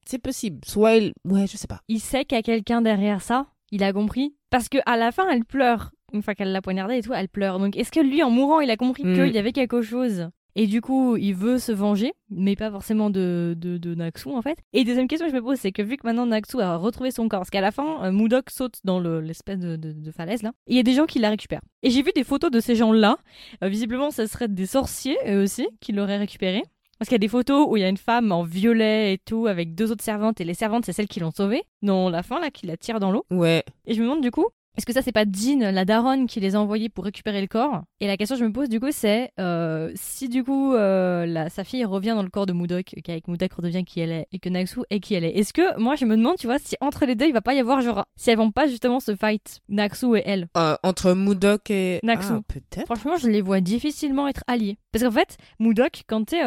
[0.05, 0.61] c'est possible.
[0.65, 1.83] Soit il, ouais, je sais pas.
[1.89, 3.47] Il sait qu'il y a quelqu'un derrière ça.
[3.71, 4.35] Il a compris.
[4.51, 5.93] Parce que à la fin, elle pleure.
[6.13, 7.59] Une fois qu'elle l'a poignardé et tout, elle pleure.
[7.59, 9.15] Donc est-ce que lui, en mourant, il a compris Mm.
[9.15, 13.11] qu'il y avait quelque chose et du coup, il veut se venger, mais pas forcément
[13.11, 14.59] de, de, de Naksu en fait?
[14.73, 17.11] Et deuxième question que je me pose, c'est que vu que maintenant Naksu a retrouvé
[17.13, 20.11] son corps, parce qu'à la fin, euh, Moodok saute dans le- l'espèce de, de- de
[20.11, 21.61] falaise là, il y a des gens qui la récupèrent.
[21.85, 23.19] Et j'ai vu des photos de ces gens-là.
[23.63, 26.63] Euh, visiblement, ce seraient des sorciers eux aussi qui l'auraient récupéré.
[26.99, 29.19] Parce qu'il y a des photos où il y a une femme en violet et
[29.19, 32.25] tout, avec deux autres servantes, et les servantes, c'est celles qui l'ont sauvée, dans la
[32.25, 33.25] fin, là, qui la tire dans l'eau.
[33.31, 33.63] Ouais.
[33.87, 36.39] Et je me demande du coup, Est-ce que ça, c'est pas Jean, la daronne, qui
[36.39, 37.83] les a envoyés pour récupérer le corps?
[38.01, 41.27] Et la question que je me pose, du coup, c'est euh, si du coup euh,
[41.27, 44.29] la, sa fille revient dans le corps de Mudok, qu'avec Mudok redevient qui elle est,
[44.31, 45.37] et que Naxu est qui elle est.
[45.37, 47.55] Est-ce que, moi, je me demande, tu vois, si entre les deux, il va pas
[47.55, 50.47] y avoir genre, si elles vont pas justement se fight, Naxu et elle?
[50.57, 52.33] Euh, entre Mudok et Naxu.
[52.33, 52.87] Ah, peut-être.
[52.87, 54.79] Franchement, je les vois difficilement être alliés.
[54.93, 56.43] Parce qu'en fait, Mudok, quand t'es,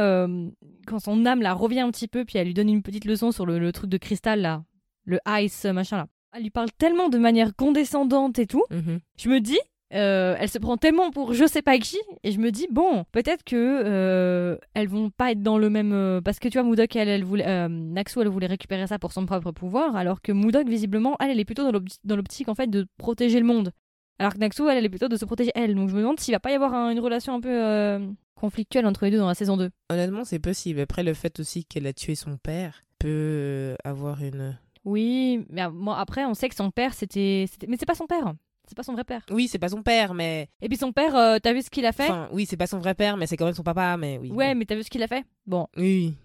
[0.88, 3.32] quand son âme là revient un petit peu, puis elle lui donne une petite leçon
[3.32, 4.64] sur le, le truc de cristal là,
[5.04, 6.08] le ice machin là.
[6.34, 8.63] Elle lui parle tellement de manière condescendante et tout.
[8.72, 9.00] Mhm.
[9.17, 9.60] Je me dis,
[9.94, 13.04] euh, elle se prend tellement pour je sais pas qui, et je me dis bon,
[13.12, 16.76] peut-être que euh, elles vont pas être dans le même euh, parce que tu vois
[16.96, 20.32] elle, elle voulait euh, Naxu elle voulait récupérer ça pour son propre pouvoir, alors que
[20.32, 23.46] Mudok visiblement elle elle est plutôt dans l'opti- dans l'optique en fait de protéger le
[23.46, 23.72] monde,
[24.17, 25.76] alors que Naxu elle elle est plutôt de se protéger elle.
[25.76, 28.00] Donc je me demande s'il va pas y avoir un- une relation un peu euh,
[28.36, 29.70] conflictuelle entre les deux dans la saison 2.
[29.89, 30.80] Honnêtement, c'est possible.
[30.80, 34.58] Après, le fait aussi qu'elle a tué son père peut avoir une.
[34.86, 38.34] Oui, mais moi après on sait que son père c'était, mais c'est pas son père,
[38.67, 39.24] c'est pas son vrai père.
[39.32, 40.48] Oui, c'est pas son père, mais.
[40.62, 42.04] Et puis son père, euh, t'as vu ce qu'il a fait?
[42.10, 44.32] Enfin, oui, c'est pas son vrai père, mais c'est quand même son papa, mais oui.
[44.32, 45.26] Ouais, mais t'as vu ce qu'il a fait?
[45.46, 46.15] Bon, Oui.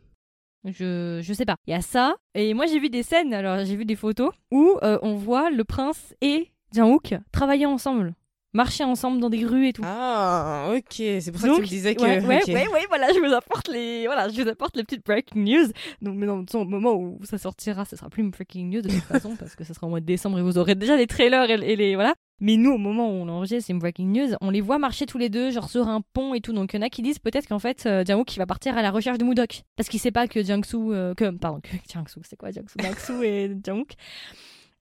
[0.64, 1.56] Je, je sais pas.
[1.66, 2.16] Il y a ça.
[2.34, 5.50] Et moi, j'ai vu des scènes, alors j'ai vu des photos où euh, on voit
[5.50, 8.14] le prince et Jang-wook travailler ensemble,
[8.56, 9.82] marcher ensemble dans des rues et tout.
[9.84, 10.82] Ah, ok.
[10.90, 12.02] C'est pour ça que Donc, tu me disais que.
[12.02, 12.48] ouais, ouais, ok.
[12.48, 15.68] ouais, ouais, voilà, je vous apporte les, voilà, je vous apporte les petites breaking news.
[16.02, 18.88] Donc, mais dans au moment où ça sortira, ce sera plus une breaking news de
[18.88, 21.06] toute façon parce que ça sera au mois de décembre et vous aurez déjà les
[21.06, 22.14] trailers et, et les, voilà.
[22.38, 25.06] Mais nous, au moment où on l'enregistre, c'est une breaking news, on les voit marcher
[25.06, 26.52] tous les deux, genre sur un pont et tout.
[26.52, 28.76] Donc il y en a qui disent peut-être qu'en fait, euh, Jang-wook il va partir
[28.76, 31.70] à la recherche de Mudok parce qu'il sait pas que Jiangsu, euh, que pardon, que
[31.90, 33.92] Jiangsu, c'est quoi Jiangsu, Naksu et Jang-wook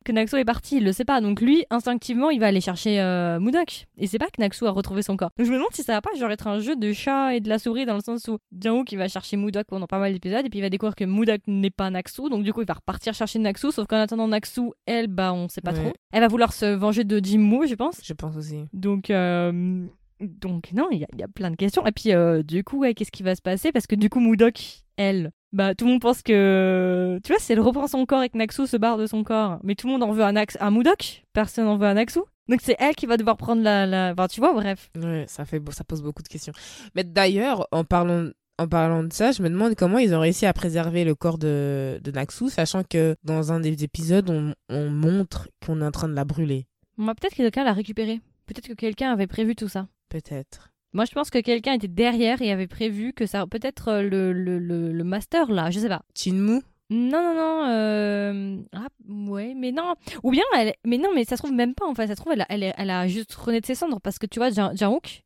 [0.06, 1.20] que Naxo est parti, il le sait pas.
[1.20, 3.88] Donc lui, instinctivement, il va aller chercher euh, Mudok.
[3.98, 5.32] Et c'est pas que Naxo a retrouvé son corps.
[5.38, 7.42] Donc je me demande si ça va pas genre être un jeu de chat et
[7.42, 10.14] de la souris dans le sens où Jang-wook il va chercher Mudok pendant pas mal
[10.14, 12.30] d'épisodes et puis il va découvrir que Mudok n'est pas Naxu.
[12.30, 13.72] Donc du coup, il va repartir chercher Naxu.
[13.72, 15.82] Sauf qu'en attendant Naxu, elle, bah on sait pas Ouais.
[15.84, 15.94] trop.
[16.14, 18.00] Elle va vouloir se venger de Jimmo, je pense.
[18.04, 18.64] Je pense aussi.
[18.72, 19.86] Donc, euh,
[20.22, 21.86] donc non, il y, a- il y a plein de questions.
[21.86, 23.72] Et puis, euh, du coup, ouais, qu'est-ce qui va se passer?
[23.72, 27.18] Parce que du coup, Mudok, elle, bah, tout le monde pense que.
[27.24, 29.60] Tu vois, si elle reprend son corps et que Naxu se barre de son corps,
[29.64, 30.58] mais tout le monde en veut un, Nax...
[30.60, 32.20] un Mudok, personne en veut un Naxu.
[32.50, 33.86] Donc, c'est elle qui va devoir prendre la.
[33.86, 34.12] la...
[34.12, 34.90] Enfin, tu vois, bref.
[35.02, 36.52] Ouais, ça, fait, ça pose beaucoup de questions.
[36.94, 40.46] Mais d'ailleurs, en parlant, en parlant de ça, je me demande comment ils ont réussi
[40.46, 44.90] à préserver le corps de, de Naxu, sachant que dans un des épisodes, on, on
[44.90, 46.68] montre qu'on est en train de la brûler.
[46.98, 48.20] Bah, peut-être que quelqu'un l'a récupéré.
[48.46, 49.88] Peut-être que quelqu'un avait prévu tout ça.
[50.10, 50.75] Peut-être.
[50.96, 53.46] Moi, je pense que quelqu'un était derrière et avait prévu que ça.
[53.46, 56.02] Peut-être euh, le, le, le, le master, là, je sais pas.
[56.16, 57.66] Chinmu Non, non, non.
[57.70, 58.58] Euh...
[58.74, 59.96] Ah, ouais, mais non.
[60.24, 60.74] Ou bien, elle...
[60.86, 61.86] mais non, mais ça se trouve même pas.
[61.86, 64.18] En fait, ça se trouve, elle a, elle, a juste rené de ses cendres parce
[64.20, 65.22] que tu vois, Jang-wook,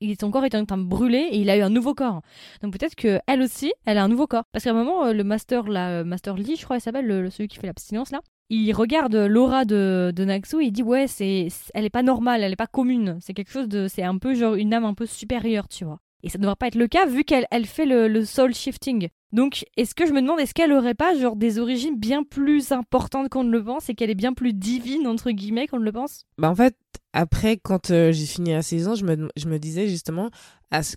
[0.00, 2.22] il son corps était en train de brûler et il a eu un nouveau corps.
[2.62, 4.44] Donc peut-être que elle aussi, elle a un nouveau corps.
[4.52, 7.06] Parce qu'à un moment, euh, le master, là, euh, Master Lee, je crois, il s'appelle,
[7.06, 8.20] le, le- celui qui fait l'abstinence là.
[8.50, 12.42] Il regarde l'aura de, de Naxu et il dit ouais c'est elle est pas normale
[12.42, 13.18] elle est pas commune.
[13.20, 16.00] C'est quelque chose de c'est un peu genre une âme un peu supérieure tu vois.
[16.22, 19.08] Et ça ne devrait pas être le cas vu qu'elle elle fait le, soul shifting.
[19.32, 22.72] Donc, est-ce que je me demande, est-ce qu'elle aurait pas genre des origines bien plus
[22.72, 25.84] importantes qu'on ne le pense et qu'elle est bien plus divine entre guillemets qu'on ne
[25.84, 26.24] le pense?
[26.38, 26.76] Bah en fait,
[27.12, 30.30] après, quand euh, j'ai fini la saison, je me, je me disais justement,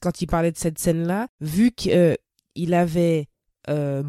[0.02, 3.28] quand il parlait de cette scène-là, vu qu'il avait
[3.70, 4.04] euh,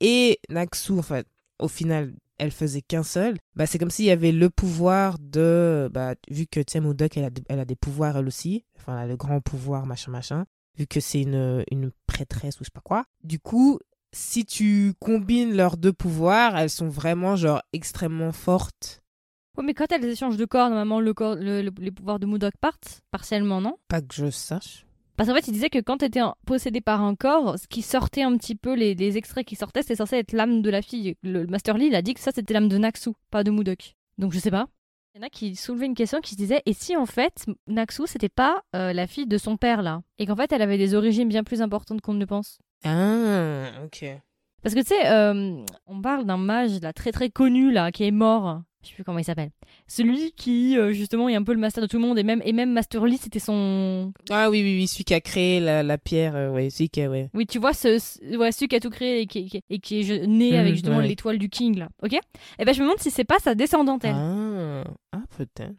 [0.00, 1.26] et Naxu, en fait,
[1.58, 5.88] au final, elle faisait qu'un seul, bah c'est comme s'il y avait le pouvoir de...
[5.92, 9.06] Bah, vu que, Mudok, elle a, elle a des pouvoirs elle aussi, enfin, elle a
[9.06, 10.44] le grand pouvoir, machin, machin,
[10.76, 13.04] vu que c'est une, une prêtresse ou je sais pas quoi.
[13.22, 13.78] Du coup,
[14.12, 19.00] si tu combines leurs deux pouvoirs, elles sont vraiment, genre, extrêmement fortes.
[19.56, 22.26] Ouais, mais quand elles échangent de corps, normalement le corps, le- le- les pouvoirs de
[22.26, 23.76] Modoc partent partiellement, non?
[23.88, 24.84] Pas que je sache.
[25.16, 27.82] Parce qu'en fait, il disait que quand t'étais en- possédé par un corps, ce qui
[27.82, 30.82] sortait un petit peu, les, les extraits qui sortaient, c'était censé être l'âme de la
[30.82, 31.16] fille.
[31.22, 33.94] Le, Master Lee, il a dit que ça, c'était l'âme de Naxu, pas de Modoc.
[34.18, 34.66] Donc je sais pas.
[35.14, 37.44] Il y en a qui soulevaient une question qui se disait et si en fait
[37.66, 40.00] Naxu c'était pas euh, la fille de son père là?
[40.18, 43.84] Et qu'en fait elle avait des origines bien plus importantes qu'on ne le pense Ah,
[43.84, 44.06] ok.
[44.62, 48.04] Parce que tu sais, euh, on parle d'un mage là très très connu là qui
[48.04, 48.62] est mort.
[48.82, 49.50] Je sais plus comment il s'appelle.
[49.86, 52.42] Celui qui euh, justement est un peu le master de tout le monde et même
[52.44, 54.12] et même Master Lee c'était son.
[54.30, 57.00] Ah oui, oui, oui, celui qui a créé la, la pierre, euh, ouais, celui qui
[57.02, 57.28] a, ouais.
[57.34, 59.78] Oui, tu vois ce, ce- ouais, celui qui a tout créé et qui, qui- et
[59.78, 61.06] qui est je- né Mhm, avec justement ouais.
[61.08, 61.88] l'étoile du King là.
[62.02, 62.14] Ok?
[62.58, 64.14] Et ben je me demande si c'est pas sa descendante elle.
[64.16, 65.74] Ah, ah peut-être.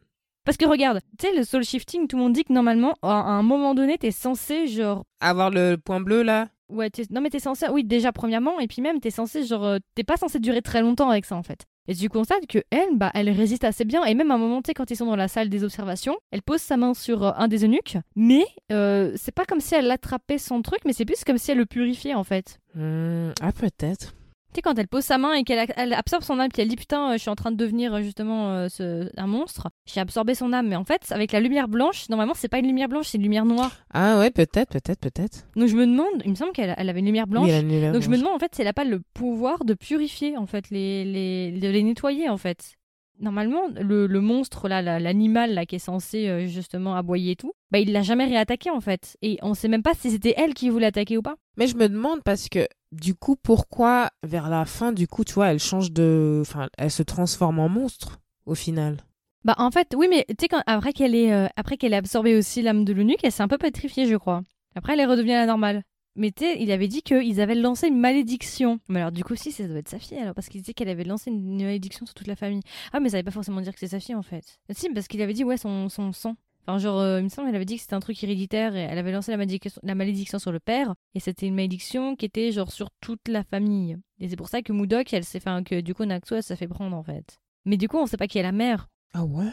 [0.46, 3.10] Parce que regarde, tu sais le soul shifting, tout le monde dit que normalement à
[3.13, 6.50] un moment donné t'es censé genre Avoir le point bleu, là?
[6.70, 9.78] Ouais, non mais t'es censé, oui déjà premièrement, et puis même t'es censé genre, euh,
[9.96, 11.66] t'es pas censé durer très longtemps avec ça en fait.
[11.88, 14.62] Et tu constates que elle, bah elle résiste assez bien, et même à un moment,
[14.76, 17.48] quand ils sont dans la salle des observations, elle pose sa main sur euh, un
[17.48, 21.24] des eunuques, mais euh, c'est pas comme si elle attrapait son truc, mais c'est plus
[21.26, 22.60] comme si elle le purifiait en fait.
[22.76, 24.13] Hmm, Ah, peut-être.
[24.54, 26.68] Tu sais, quand elle pose sa main et qu'elle elle absorbe son âme, puis elle
[26.68, 29.70] dit putain, euh, je suis en train de devenir euh, justement euh, ce, un monstre,
[29.86, 30.68] j'ai absorbé son âme.
[30.68, 33.24] Mais en fait, avec la lumière blanche, normalement, c'est pas une lumière blanche, c'est une
[33.24, 33.72] lumière noire.
[33.94, 35.48] Ah ouais, peut-être, peut-être, peut-être.
[35.56, 37.46] Donc je me demande, il me semble qu'elle elle avait une lumière blanche.
[37.46, 38.84] Oui, elle a une lumière Donc je me demande en fait si elle a pas
[38.86, 42.74] le pouvoir de purifier en fait les, les de les nettoyer en fait.
[43.20, 47.36] Normalement, le, le monstre là, la- l'animal là qui est censé euh, justement aboyer et
[47.36, 49.18] tout, bah il l'a jamais réattaqué en fait.
[49.22, 51.36] Et on sait même pas si c'était elle qui voulait attaquer ou pas.
[51.56, 55.34] Mais je me demande parce que du coup, pourquoi vers la fin, du coup, tu
[55.34, 56.40] vois, elle change de.
[56.42, 58.98] Enfin, elle se transforme en monstre au final?
[59.44, 61.98] Bah en fait, oui, mais tu sais quand après qu'elle ait euh, après qu'elle ait
[61.98, 64.42] absorbé aussi l'âme de l'eunuque, elle s'est un peu pétrifiée, je crois.
[64.76, 65.84] Après, elle est redevenue la normale.
[66.16, 68.80] Mais tu sais, il avait dit qu'ils avaient lancé une malédiction.
[68.88, 70.90] Mais alors du coup, si, ça doit être sa fille alors, parce qu'il disait qu'elle
[70.90, 72.62] avait lancé une malédiction sur toute la famille.
[72.94, 74.60] Ah, mais ça veut pas forcément dire que c'est sa fille en fait.
[74.70, 76.36] Si, parce qu'il avait dit ouais son sang.
[76.65, 78.82] Enfin, genre, euh, il me semble, elle avait dit que c'était un truc héréditaire et
[78.82, 80.95] elle avait lancé la, malédiction- la malédiction sur le père.
[81.13, 83.97] Et c'était une malédiction qui était genre sur toute la famille.
[84.19, 86.43] Et c'est pour ça que Moudok, elle s'est fait, enfin, que du coup, Naxo, elle
[86.43, 87.39] s'est fait prendre en fait.
[87.65, 88.88] Mais du coup, on sait pas qui est la mère.
[89.13, 89.49] Ah ouais?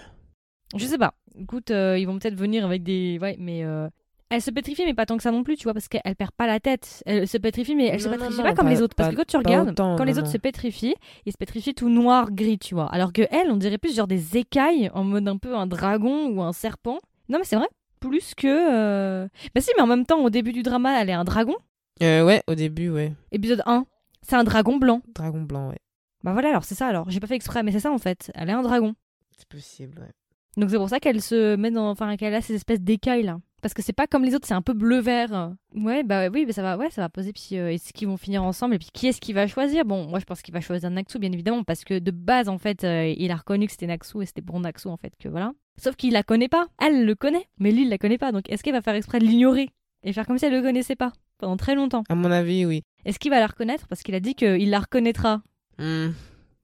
[0.76, 1.14] Je sais pas.
[1.36, 3.18] Écoute, euh, ils vont peut-être venir avec des.
[3.20, 3.64] Ouais, mais.
[3.64, 3.88] euh,
[4.30, 6.30] Elle se pétrifie, mais pas tant que ça non plus, tu vois, parce qu'elle perd
[6.30, 7.02] pas la tête.
[7.04, 8.94] Elle se pétrifie, mais elle se Non, pétrifie non, pas comme pas- les autres.
[8.94, 10.94] Parce pas- que quand tu regardes, autant, quand les autres se pétrifient,
[11.26, 12.86] ils se pétrifient tout noir, gris, tu vois.
[12.92, 16.28] Alors que elle, on dirait plus genre des écailles en mode un peu un dragon
[16.28, 16.98] ou un serpent.
[17.28, 17.66] Non, mais c'est vrai.
[18.00, 18.46] Plus que.
[18.46, 21.56] euh, Bah si, mais en même temps, au début du drama, elle est un dragon.
[22.02, 23.12] Euh, Ouais, au début, ouais.
[23.32, 23.84] Épisode 1,
[24.22, 25.02] c'est un dragon blanc.
[25.14, 25.78] Dragon blanc, ouais.
[26.22, 27.10] Bah voilà, alors c'est ça alors.
[27.10, 28.30] J'ai pas fait exprès, mais c'est ça en fait.
[28.34, 28.94] Elle est un dragon.
[29.36, 30.10] C'est possible, ouais.
[30.56, 33.38] Donc c'est pour ça qu'elle se met dans, enfin qu'elle a ces espèces d'écailles là.
[33.62, 35.52] Parce que c'est pas comme les autres, c'est un peu bleu-vert.
[35.74, 37.32] Ouais, bah oui, mais ça va, ouais, ça va poser.
[37.32, 39.84] Puis euh, est-ce qu'ils vont finir ensemble Et puis qui est-ce qui va choisir?
[39.84, 42.58] Bon, moi je pense qu'il va choisir Naxu, bien évidemment, parce que de base en
[42.58, 45.28] fait, euh, il a reconnu que c'était Naxu et c'était pour Naxu en fait que
[45.28, 45.52] voilà.
[45.76, 46.66] Sauf qu'il la connaît pas.
[46.80, 48.32] Elle le connaît, mais lui il la connaît pas.
[48.32, 49.70] Donc est-ce qu'elle va faire exprès de l'ignorer
[50.02, 52.04] et faire comme si elle le connaissait pas pendant très longtemps?
[52.08, 52.82] À mon avis, oui.
[53.04, 53.86] Est-ce qu'il va la reconnaître?
[53.88, 55.42] Parce qu'il a dit qu'il la reconnaîtra.
[55.78, 56.10] Hmm.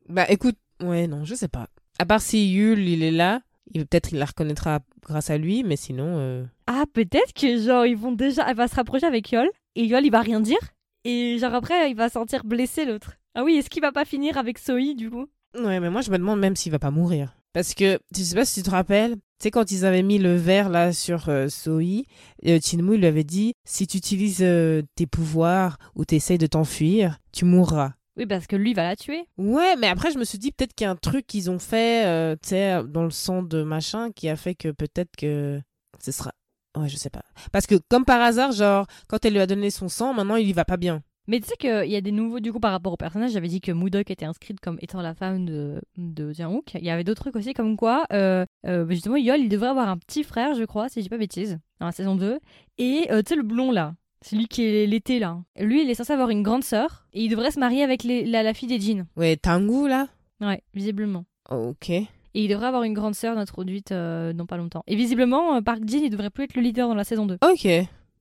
[0.09, 1.69] Bah écoute, ouais, non, je sais pas.
[1.99, 3.41] À part si Yul, il est là,
[3.73, 6.17] peut-être il la reconnaîtra grâce à lui, mais sinon.
[6.19, 8.49] euh, Ah, peut-être que genre ils vont déjà.
[8.49, 10.59] Elle va se rapprocher avec Yol et Yol il va rien dire
[11.05, 13.13] et genre après il va sentir blessé l'autre.
[13.35, 15.27] Ah oui, est-ce qu'il va pas finir avec Soi du coup?
[15.59, 17.37] Ouais, mais moi je me demande même s'il va pas mourir.
[17.53, 20.19] Parce que, je sais pas si tu te rappelles, tu sais, quand ils avaient mis
[20.19, 22.03] le verre là sur euh, Soi,
[22.47, 26.47] euh, Chinmu il lui avait dit si tu utilises euh, tes pouvoirs ou t'essayes de
[26.47, 27.93] t'enfuir, tu mourras.
[28.17, 29.27] Oui, parce que lui va la tuer.
[29.37, 31.59] Ouais, mais après je me suis dit peut-être qu'il y a un truc qu'ils ont
[31.59, 35.61] fait, euh, tu sais, dans le sang de machin qui a fait que peut-être que
[36.01, 36.33] ce sera.
[36.77, 37.23] Ouais, je sais pas.
[37.53, 40.49] Parce que comme par hasard, genre, quand elle lui a donné son sang, maintenant il
[40.49, 41.03] y va pas bien.
[41.29, 43.33] Mais tu sais qu'il y a des nouveaux du coup par rapport au personnage.
[43.33, 46.75] J'avais dit que Moodok était inscrite comme étant la femme de, de Jiang-wook.
[46.75, 49.89] Il y avait d'autres trucs aussi comme quoi, euh, euh, justement, Yol il devrait avoir
[49.89, 52.39] un petit frère, je crois, si je dis pas bêtise, dans la saison 2.
[52.79, 55.39] Et tu sais, le blond là, celui qui est l'été là.
[55.59, 58.25] Lui, il est censé avoir une grande sœur et il devrait se marier avec les-
[58.25, 59.07] la, la fille des jeans.
[59.17, 60.09] Ouais, Tangu là?
[60.41, 61.25] Ouais, visiblement.
[61.51, 61.91] Ok.
[61.91, 64.83] Et il devrait avoir une grande sœur introduite euh, dans pas longtemps.
[64.87, 67.39] Et visiblement, euh, Park Jin, il devrait plus être le leader dans la saison 2.
[67.43, 67.69] Ok.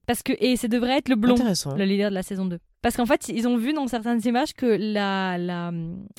[0.07, 1.75] Parce que, et ça devrait être le blond, Intéressant.
[1.75, 2.59] le leader de la saison 2.
[2.83, 5.71] Parce qu'en fait, ils ont vu dans certaines images que la, la,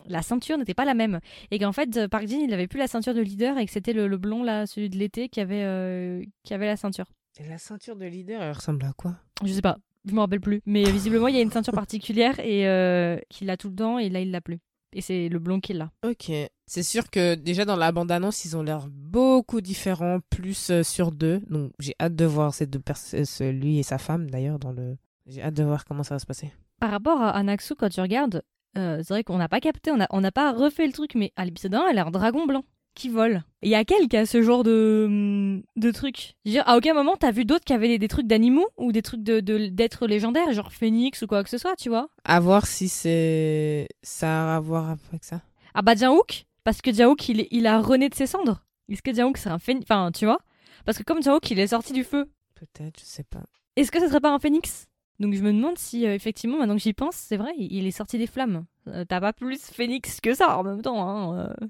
[0.08, 1.20] la ceinture n'était pas la même.
[1.52, 3.92] Et qu'en fait, Park Jin, il avait plus la ceinture de leader et que c'était
[3.92, 7.06] le, le blond, là, celui de l'été, qui avait, euh, qui avait la ceinture.
[7.38, 9.14] Et la ceinture de leader, elle ressemble à quoi?
[9.44, 10.62] Je sais pas, je me rappelle plus.
[10.64, 13.98] Mais visiblement, il y a une ceinture particulière et euh, qu'il a tout le temps
[13.98, 14.58] et là, il l'a plus.
[14.94, 15.90] Et c'est le blond qui l'a.
[16.06, 16.30] Ok.
[16.66, 21.12] C'est sûr que déjà dans la bande-annonce, ils ont l'air beaucoup différents, plus euh, sur
[21.12, 21.40] deux.
[21.50, 24.96] Donc j'ai hâte de voir ces deux personnes, lui et sa femme d'ailleurs, dans le.
[25.26, 26.50] J'ai hâte de voir comment ça va se passer.
[26.80, 28.42] Par rapport à Anaxu, quand tu regardes,
[28.78, 31.14] euh, c'est vrai qu'on n'a pas capté, on n'a on n'a pas refait le truc,
[31.14, 32.64] mais à l'épisode 1, elle a un dragon blanc
[32.96, 33.44] qui vole.
[33.62, 36.34] Il y a quel qui a ce genre de, de truc?
[36.44, 39.02] Dire, à aucun moment, t'as vu d'autres qui avaient des, des trucs d'animaux ou des
[39.02, 42.08] trucs de de- d'êtres légendaires, genre phénix ou quoi que ce soit, tu vois?
[42.24, 45.42] À voir si c'est ça a à voir avec ça.
[45.74, 48.64] Ah bah Jiaouk Parce que Jiaouk, il, il a rené de ses cendres.
[48.88, 50.38] Est-ce que Jiaouk, c'est un phénix Enfin, tu vois?
[50.84, 53.44] Parce que comme Jiaouk, il est sorti du feu, Peut-être, je sais pas.
[53.76, 54.86] est-ce que ce serait pas un phénix?
[55.18, 57.86] Donc je me demande si euh, effectivement maintenant que j'y pense c'est vrai il il
[57.86, 61.48] est sorti des flammes Euh, t'as pas plus phénix que ça en même temps hein,
[61.62, 61.66] euh.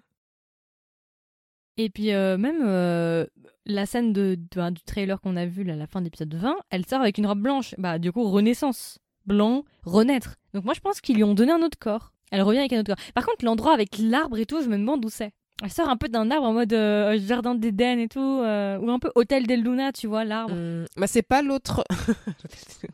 [1.79, 3.27] Et puis euh, même euh,
[3.67, 6.35] la scène de, de- du trailer qu'on a vu là, à la fin de l'épisode
[6.35, 7.75] 20 elle sort avec une robe blanche.
[7.79, 8.99] Bah du coup renaissance.
[9.27, 10.37] Blanc renaître.
[10.55, 12.12] Donc moi je pense qu'ils lui ont donné un autre corps.
[12.31, 13.05] Elle revient avec un autre corps.
[13.15, 15.33] Par contre l'endroit avec l'arbre et tout je me demande où c'est.
[15.62, 18.99] Elle sort un peu d'un arbre en mode euh, jardin d'Éden et tout ou un
[19.01, 20.53] peu hôtel del Luna tu vois l'arbre.
[20.55, 21.83] Hum, bah c'est pas l'autre.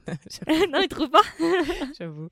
[0.73, 1.23] non il trouve pas.
[1.99, 2.29] J'avoue.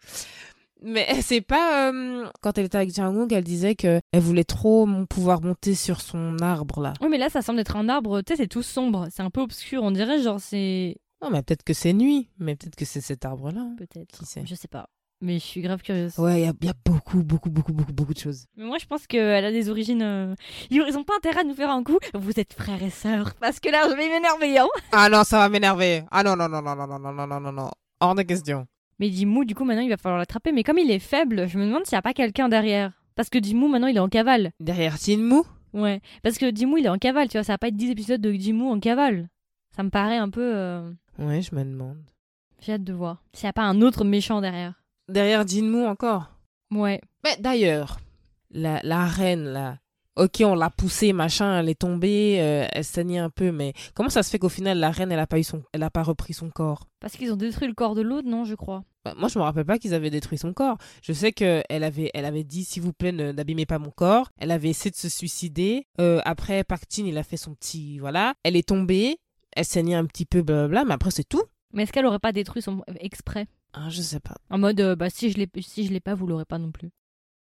[0.82, 4.86] Mais c'est pas euh, quand elle était avec Jang elle disait que elle voulait trop
[4.86, 6.94] mon- pouvoir monter sur son arbre là.
[7.00, 9.30] Oui, mais là, ça semble être un arbre, tu sais, c'est tout sombre, c'est un
[9.30, 10.96] peu obscur, on dirait, genre, c'est.
[11.22, 13.66] Non, mais peut-être que c'est nuit, mais peut-être que c'est cet arbre là.
[13.76, 14.16] Peut-être.
[14.18, 14.86] Qui sait Je sais pas.
[15.22, 16.18] Mais je suis grave curieuse.
[16.18, 18.46] Ouais, il y a, y a beaucoup, beaucoup, beaucoup, beaucoup, beaucoup de choses.
[18.56, 20.00] Mais moi, je pense qu'elle a des origines.
[20.00, 20.34] euh,
[20.70, 21.98] Ils ils ont pas intérêt à nous faire un coup.
[22.14, 23.34] Vous êtes frères et sœurs.
[23.34, 24.68] Parce que là, je vais m'énerver, hein.
[24.92, 26.04] Ah non, ça va m'énerver.
[26.10, 27.70] Ah non, non, non, non, non, non, non, non, non, non, non.
[28.00, 28.64] Hors de question.
[29.00, 30.52] Mais Jimou, du coup, maintenant, il va falloir l'attraper.
[30.52, 32.92] Mais comme il est faible, je me demande s'il n'y a pas quelqu'un derrière.
[33.16, 34.52] Parce que Jimou, maintenant, il est en cavale.
[34.60, 35.40] Derrière Jinmu
[35.72, 36.00] Ouais.
[36.22, 37.44] Parce que Jimou, il est en cavale, tu vois.
[37.44, 39.28] Ça va pas être 10 épisodes de Jimou en cavale.
[39.74, 40.42] Ça me paraît un peu.
[40.54, 41.98] euh, Ouais, je me demande.
[42.60, 43.22] J'ai hâte de voir.
[43.32, 44.74] S'il n'y a pas un autre méchant derrière.
[45.08, 46.30] Derrière Jinmu encore?
[46.70, 47.00] Ouais.
[47.24, 47.98] Mais d'ailleurs,
[48.50, 49.78] la, la reine, là.
[50.20, 54.11] Ok, on l'a poussée, machin, elle est tombée, euh, elle saignait un peu, mais comment
[54.11, 56.02] ça se fait qu'au final, la reine, elle a pas, eu son, elle a pas
[56.02, 56.85] repris son corps?
[57.00, 58.85] Parce qu'ils ont détruit le corps de l'autre, non, je crois.
[59.02, 60.76] Bah, Moi, je me rappelle pas qu'ils avaient détruit son corps.
[61.02, 64.28] Je sais qu'elle avait, elle avait dit, s'il vous plaît, ne- n'abîmez pas mon corps.
[64.37, 65.87] Elle avait essayé de se suicider.
[66.02, 68.35] Euh, après, Park Jin, il a fait son petit, voilà.
[68.42, 69.16] Elle est tombée,
[69.56, 71.44] elle saignait un petit peu, blablabla, mais après, c'est tout.
[71.72, 73.46] Mais est-ce qu'elle aurait pas détruit son exprès?
[73.72, 74.37] Ah, je sais pas.
[74.50, 76.72] En mode, euh, bah si je l'ai si je l'ai pas, vous l'aurez pas non
[76.72, 76.90] plus.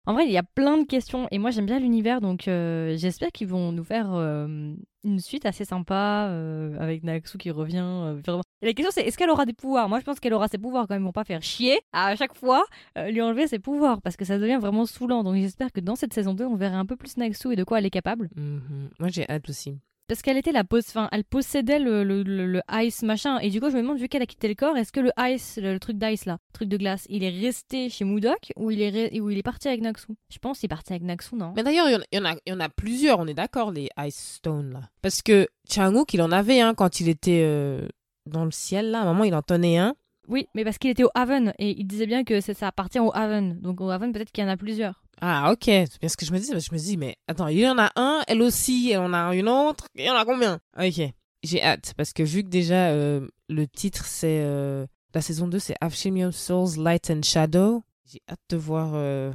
[0.05, 2.97] En vrai, il y a plein de questions et moi j'aime bien l'univers donc euh,
[2.97, 8.17] j'espère qu'ils vont nous faire euh, une suite assez sympa euh, avec Naxu qui revient.
[8.25, 8.41] vraiment.
[8.61, 9.87] Et la question c'est est-ce qu'elle aura des pouvoirs?
[9.87, 11.03] Moi je pense qu'elle aura ses pouvoirs quand même.
[11.03, 12.65] Ils vont pas faire chier à chaque fois
[12.97, 15.23] lui enlever ses pouvoirs parce que ça devient vraiment saoulant.
[15.23, 17.63] Donc j'espère que dans cette saison 2 on verra un peu plus Naxu et de
[17.63, 18.29] quoi elle est capable.
[18.35, 18.89] Mhm.
[18.99, 19.77] Moi, j'ai hâte aussi.
[20.07, 23.39] Parce qu'elle était la pose, enfin, elle possédait le, le, le- le ice machin.
[23.39, 25.11] Et du coup, je me demande, vu qu'elle a quitté le corps, est-ce que le
[25.17, 28.69] ice, le, truc d'ice là, le truc de glace, il est resté chez Moodok ou
[28.69, 31.35] il est, ou il est parti avec Naxu Je pense qu'il est parti avec Naxu,
[31.35, 31.53] non?
[31.55, 33.89] Mais d'ailleurs, il y en- a- il y en a plusieurs, on est d'accord, les
[34.05, 34.81] Ice Stone, là.
[35.01, 37.87] Parce que Changwook, il en avait un quand il était euh,
[38.29, 38.99] dans le ciel, là.
[38.99, 39.95] À un moment, il en tenait un.
[40.27, 43.11] Oui, mais parce qu'il était au Haven et il disait bien que ça appartient au
[43.13, 43.59] Haven.
[43.61, 45.02] Donc au Haven, peut-être qu'il y en a plusieurs.
[45.25, 45.63] Ah, ok.
[45.63, 46.51] C'est bien ce que je me dis.
[46.51, 49.13] parce Je me dis, mais attends, il y en a un, elle aussi, elle en
[49.13, 49.85] a une autre.
[49.95, 50.59] Il y en a combien?
[50.77, 50.99] Ok.
[51.43, 54.41] J'ai hâte, parce que vu que déjà, euh, le titre, c'est...
[54.41, 57.83] euh, la saison 2, c'est Alchemy of Souls, Light and Shadow.
[58.05, 59.31] J'ai hâte de voir euh,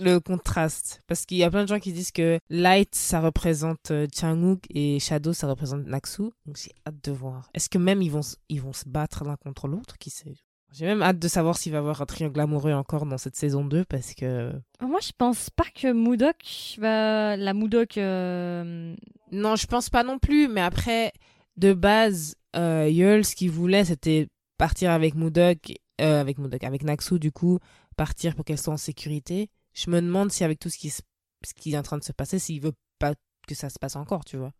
[0.00, 1.02] le contraste.
[1.06, 4.98] Parce qu'il y a plein de gens qui disent que Light, ça représente Changwook et
[4.98, 6.22] Shadow, ça représente Naxu.
[6.46, 7.50] Donc j'ai hâte de voir.
[7.52, 9.98] Est-ce que même ils vont, ils vont se battre l'un contre l'autre?
[9.98, 10.36] Qui sait?
[10.72, 13.36] J'ai même hâte de savoir s'il va y avoir un triangle amoureux encore dans cette
[13.36, 14.52] saison 2 parce que...
[14.80, 17.36] Moi, je pense pas que Moodok va.
[17.36, 17.96] La Moodok.
[17.98, 18.94] euh,
[19.32, 21.12] Non, je pense pas non plus, mais après,
[21.56, 24.28] de base, euh, Yeul, ce qu'il voulait, c'était
[24.58, 27.58] partir avec Moodok, euh, avec Moodok, avec Naxu, du coup,
[27.96, 29.48] partir pour qu'elle soit en sécurité.
[29.74, 31.02] Je me demande si avec tout ce qui, se-
[31.46, 33.14] ce qui est en train de se passer, s'il veut pas
[33.46, 34.52] que ça se passe encore, tu vois.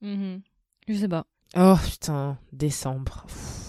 [0.00, 0.40] mhm.
[0.88, 1.26] Je sais pas.
[1.56, 3.24] Oh putain, décembre.
[3.28, 3.61] Pff.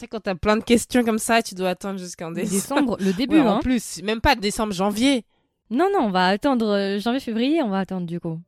[0.00, 2.96] Tu sais, quand t'as plein de questions comme ça, tu dois attendre jusqu'en décembre.
[2.96, 3.56] Décembre, le début, Ouais, hein.
[3.56, 5.26] En plus, même pas décembre, janvier.
[5.68, 8.40] Non, non, on va attendre euh, janvier-février, on va attendre du coup.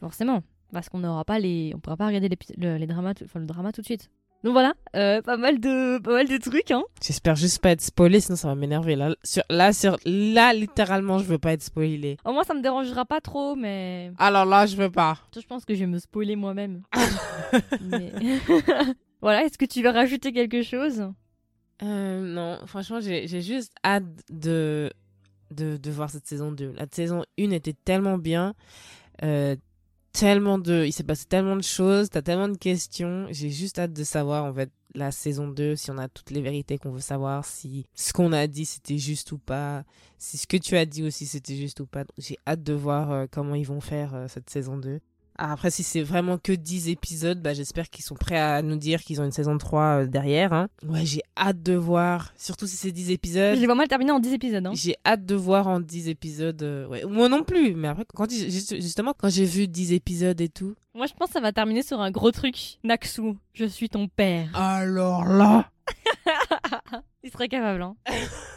[0.00, 0.42] Forcément.
[0.72, 1.72] Parce qu'on n'aura pas les.
[1.76, 4.08] On pourra pas regarder l'épi- le, les dramas, tout- enfin, le drama tout de suite.
[4.42, 6.82] Donc voilà, euh, pas, mal de, pas mal de trucs, hein.
[7.02, 8.94] J'espère juste pas être spoilé, sinon ça va m'énerver.
[8.96, 12.16] Là, sur, là, sur, là, littéralement, je veux pas être spoilé.
[12.26, 14.12] Au moins, ça me dérangera pas trop, mais.
[14.18, 15.18] Alors là, je veux pas.
[15.34, 16.82] Je pense que je vais me spoiler moi-même.
[17.82, 18.12] Mais-
[19.24, 21.02] voilà, est-ce que tu veux rajouter quelque chose?
[21.82, 24.90] Euh, non, franchement, j'ai juste hâte de,
[25.50, 26.72] de, de voir cette saison 2.
[26.72, 28.54] La saison 1 était tellement bien.
[29.24, 29.56] euh,
[30.12, 30.84] tellement de.
[30.86, 32.10] Il s'est passé tellement de choses.
[32.10, 33.26] T'as tellement de questions.
[33.30, 36.42] J'ai juste hâte de savoir, en fait, la saison 2, si on a toutes les
[36.42, 39.84] vérités qu'on veut savoir, si ce qu'on a dit c'était juste ou pas,
[40.18, 42.04] si ce que tu as dit aussi c'était juste ou pas.
[42.18, 45.00] J'ai hâte de voir euh, comment ils vont faire cette saison 2.
[45.36, 48.76] Ah, Après, si c'est vraiment que 10 épisodes, bah, j'espère qu'ils sont prêts à nous
[48.76, 50.52] dire qu'ils ont une saison 3 euh, derrière.
[50.52, 50.68] hein.
[50.86, 52.32] Ouais, j'ai hâte de voir.
[52.36, 53.56] Surtout si c'est 10 épisodes.
[53.58, 54.64] J'ai vraiment terminé en 10 épisodes.
[54.66, 54.72] Hein.
[54.74, 56.62] J'ai hâte de voir en 10 épisodes.
[56.62, 57.04] euh, ouais.
[57.04, 60.76] Moi non plus, mais après, quand, justement, quand j'ai vu 10 épisodes et tout.
[60.94, 62.78] Moi, je pense que ça va terminer sur un gros truc.
[62.84, 64.48] Naxu, je suis ton père.
[64.54, 65.68] Alors là
[67.24, 67.96] Il serait capable, hein.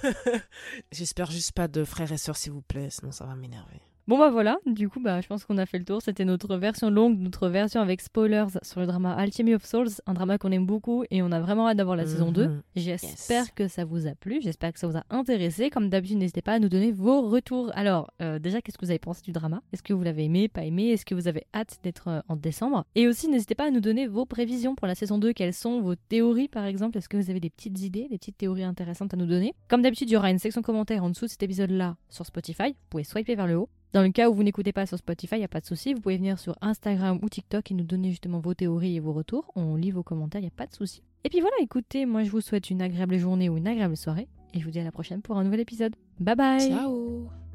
[0.91, 3.81] J'espère juste pas de frères et sœurs, s'il vous plaît, sinon ça va m'énerver.
[4.07, 6.01] Bon bah voilà, du coup bah je pense qu'on a fait le tour.
[6.01, 10.13] C'était notre version longue, notre version avec spoilers sur le drama Alchemy of Souls, un
[10.13, 12.47] drama qu'on aime beaucoup et on a vraiment hâte d'avoir la saison 2.
[12.47, 12.61] Mhm.
[12.77, 13.51] J'espère Yes.
[13.51, 15.69] que ça vous a plu, j'espère que ça vous a intéressé.
[15.69, 17.69] Comme d'habitude, n'hésitez pas à nous donner vos retours.
[17.75, 19.61] Alors, euh, déjà, qu'est-ce que vous avez pensé du drama?
[19.73, 20.91] Est-ce que vous l'avez aimé, pas aimé?
[20.91, 22.85] Est-ce que vous avez hâte d'être euh, en décembre?
[22.95, 25.33] Et aussi, n'hésitez pas à nous donner vos prévisions pour la saison 2.
[25.33, 26.97] Quelles sont vos théories, par exemple?
[26.97, 29.53] Est-ce que vous avez des petites idées, des petites théories intéressantes à nous donner?
[29.67, 32.69] Comme d'habitude, il y aura une section commentaires en dessous de cet épisode-là sur Spotify.
[32.69, 33.69] Vous pouvez swiper vers le haut.
[33.93, 35.93] Dans le cas où vous n'écoutez pas sur Spotify, il n'y a pas de souci.
[35.93, 39.13] Vous pouvez venir sur Instagram ou TikTok et nous donner justement vos théories et vos
[39.13, 39.51] retours.
[39.55, 41.03] On lit vos commentaires, il n'y a pas de souci.
[41.23, 44.27] Et puis voilà, écoutez, moi je vous souhaite une agréable journée ou une agréable soirée.
[44.53, 45.95] Et je vous dis à la prochaine pour un nouvel épisode.
[46.19, 47.46] Bye bye Ciao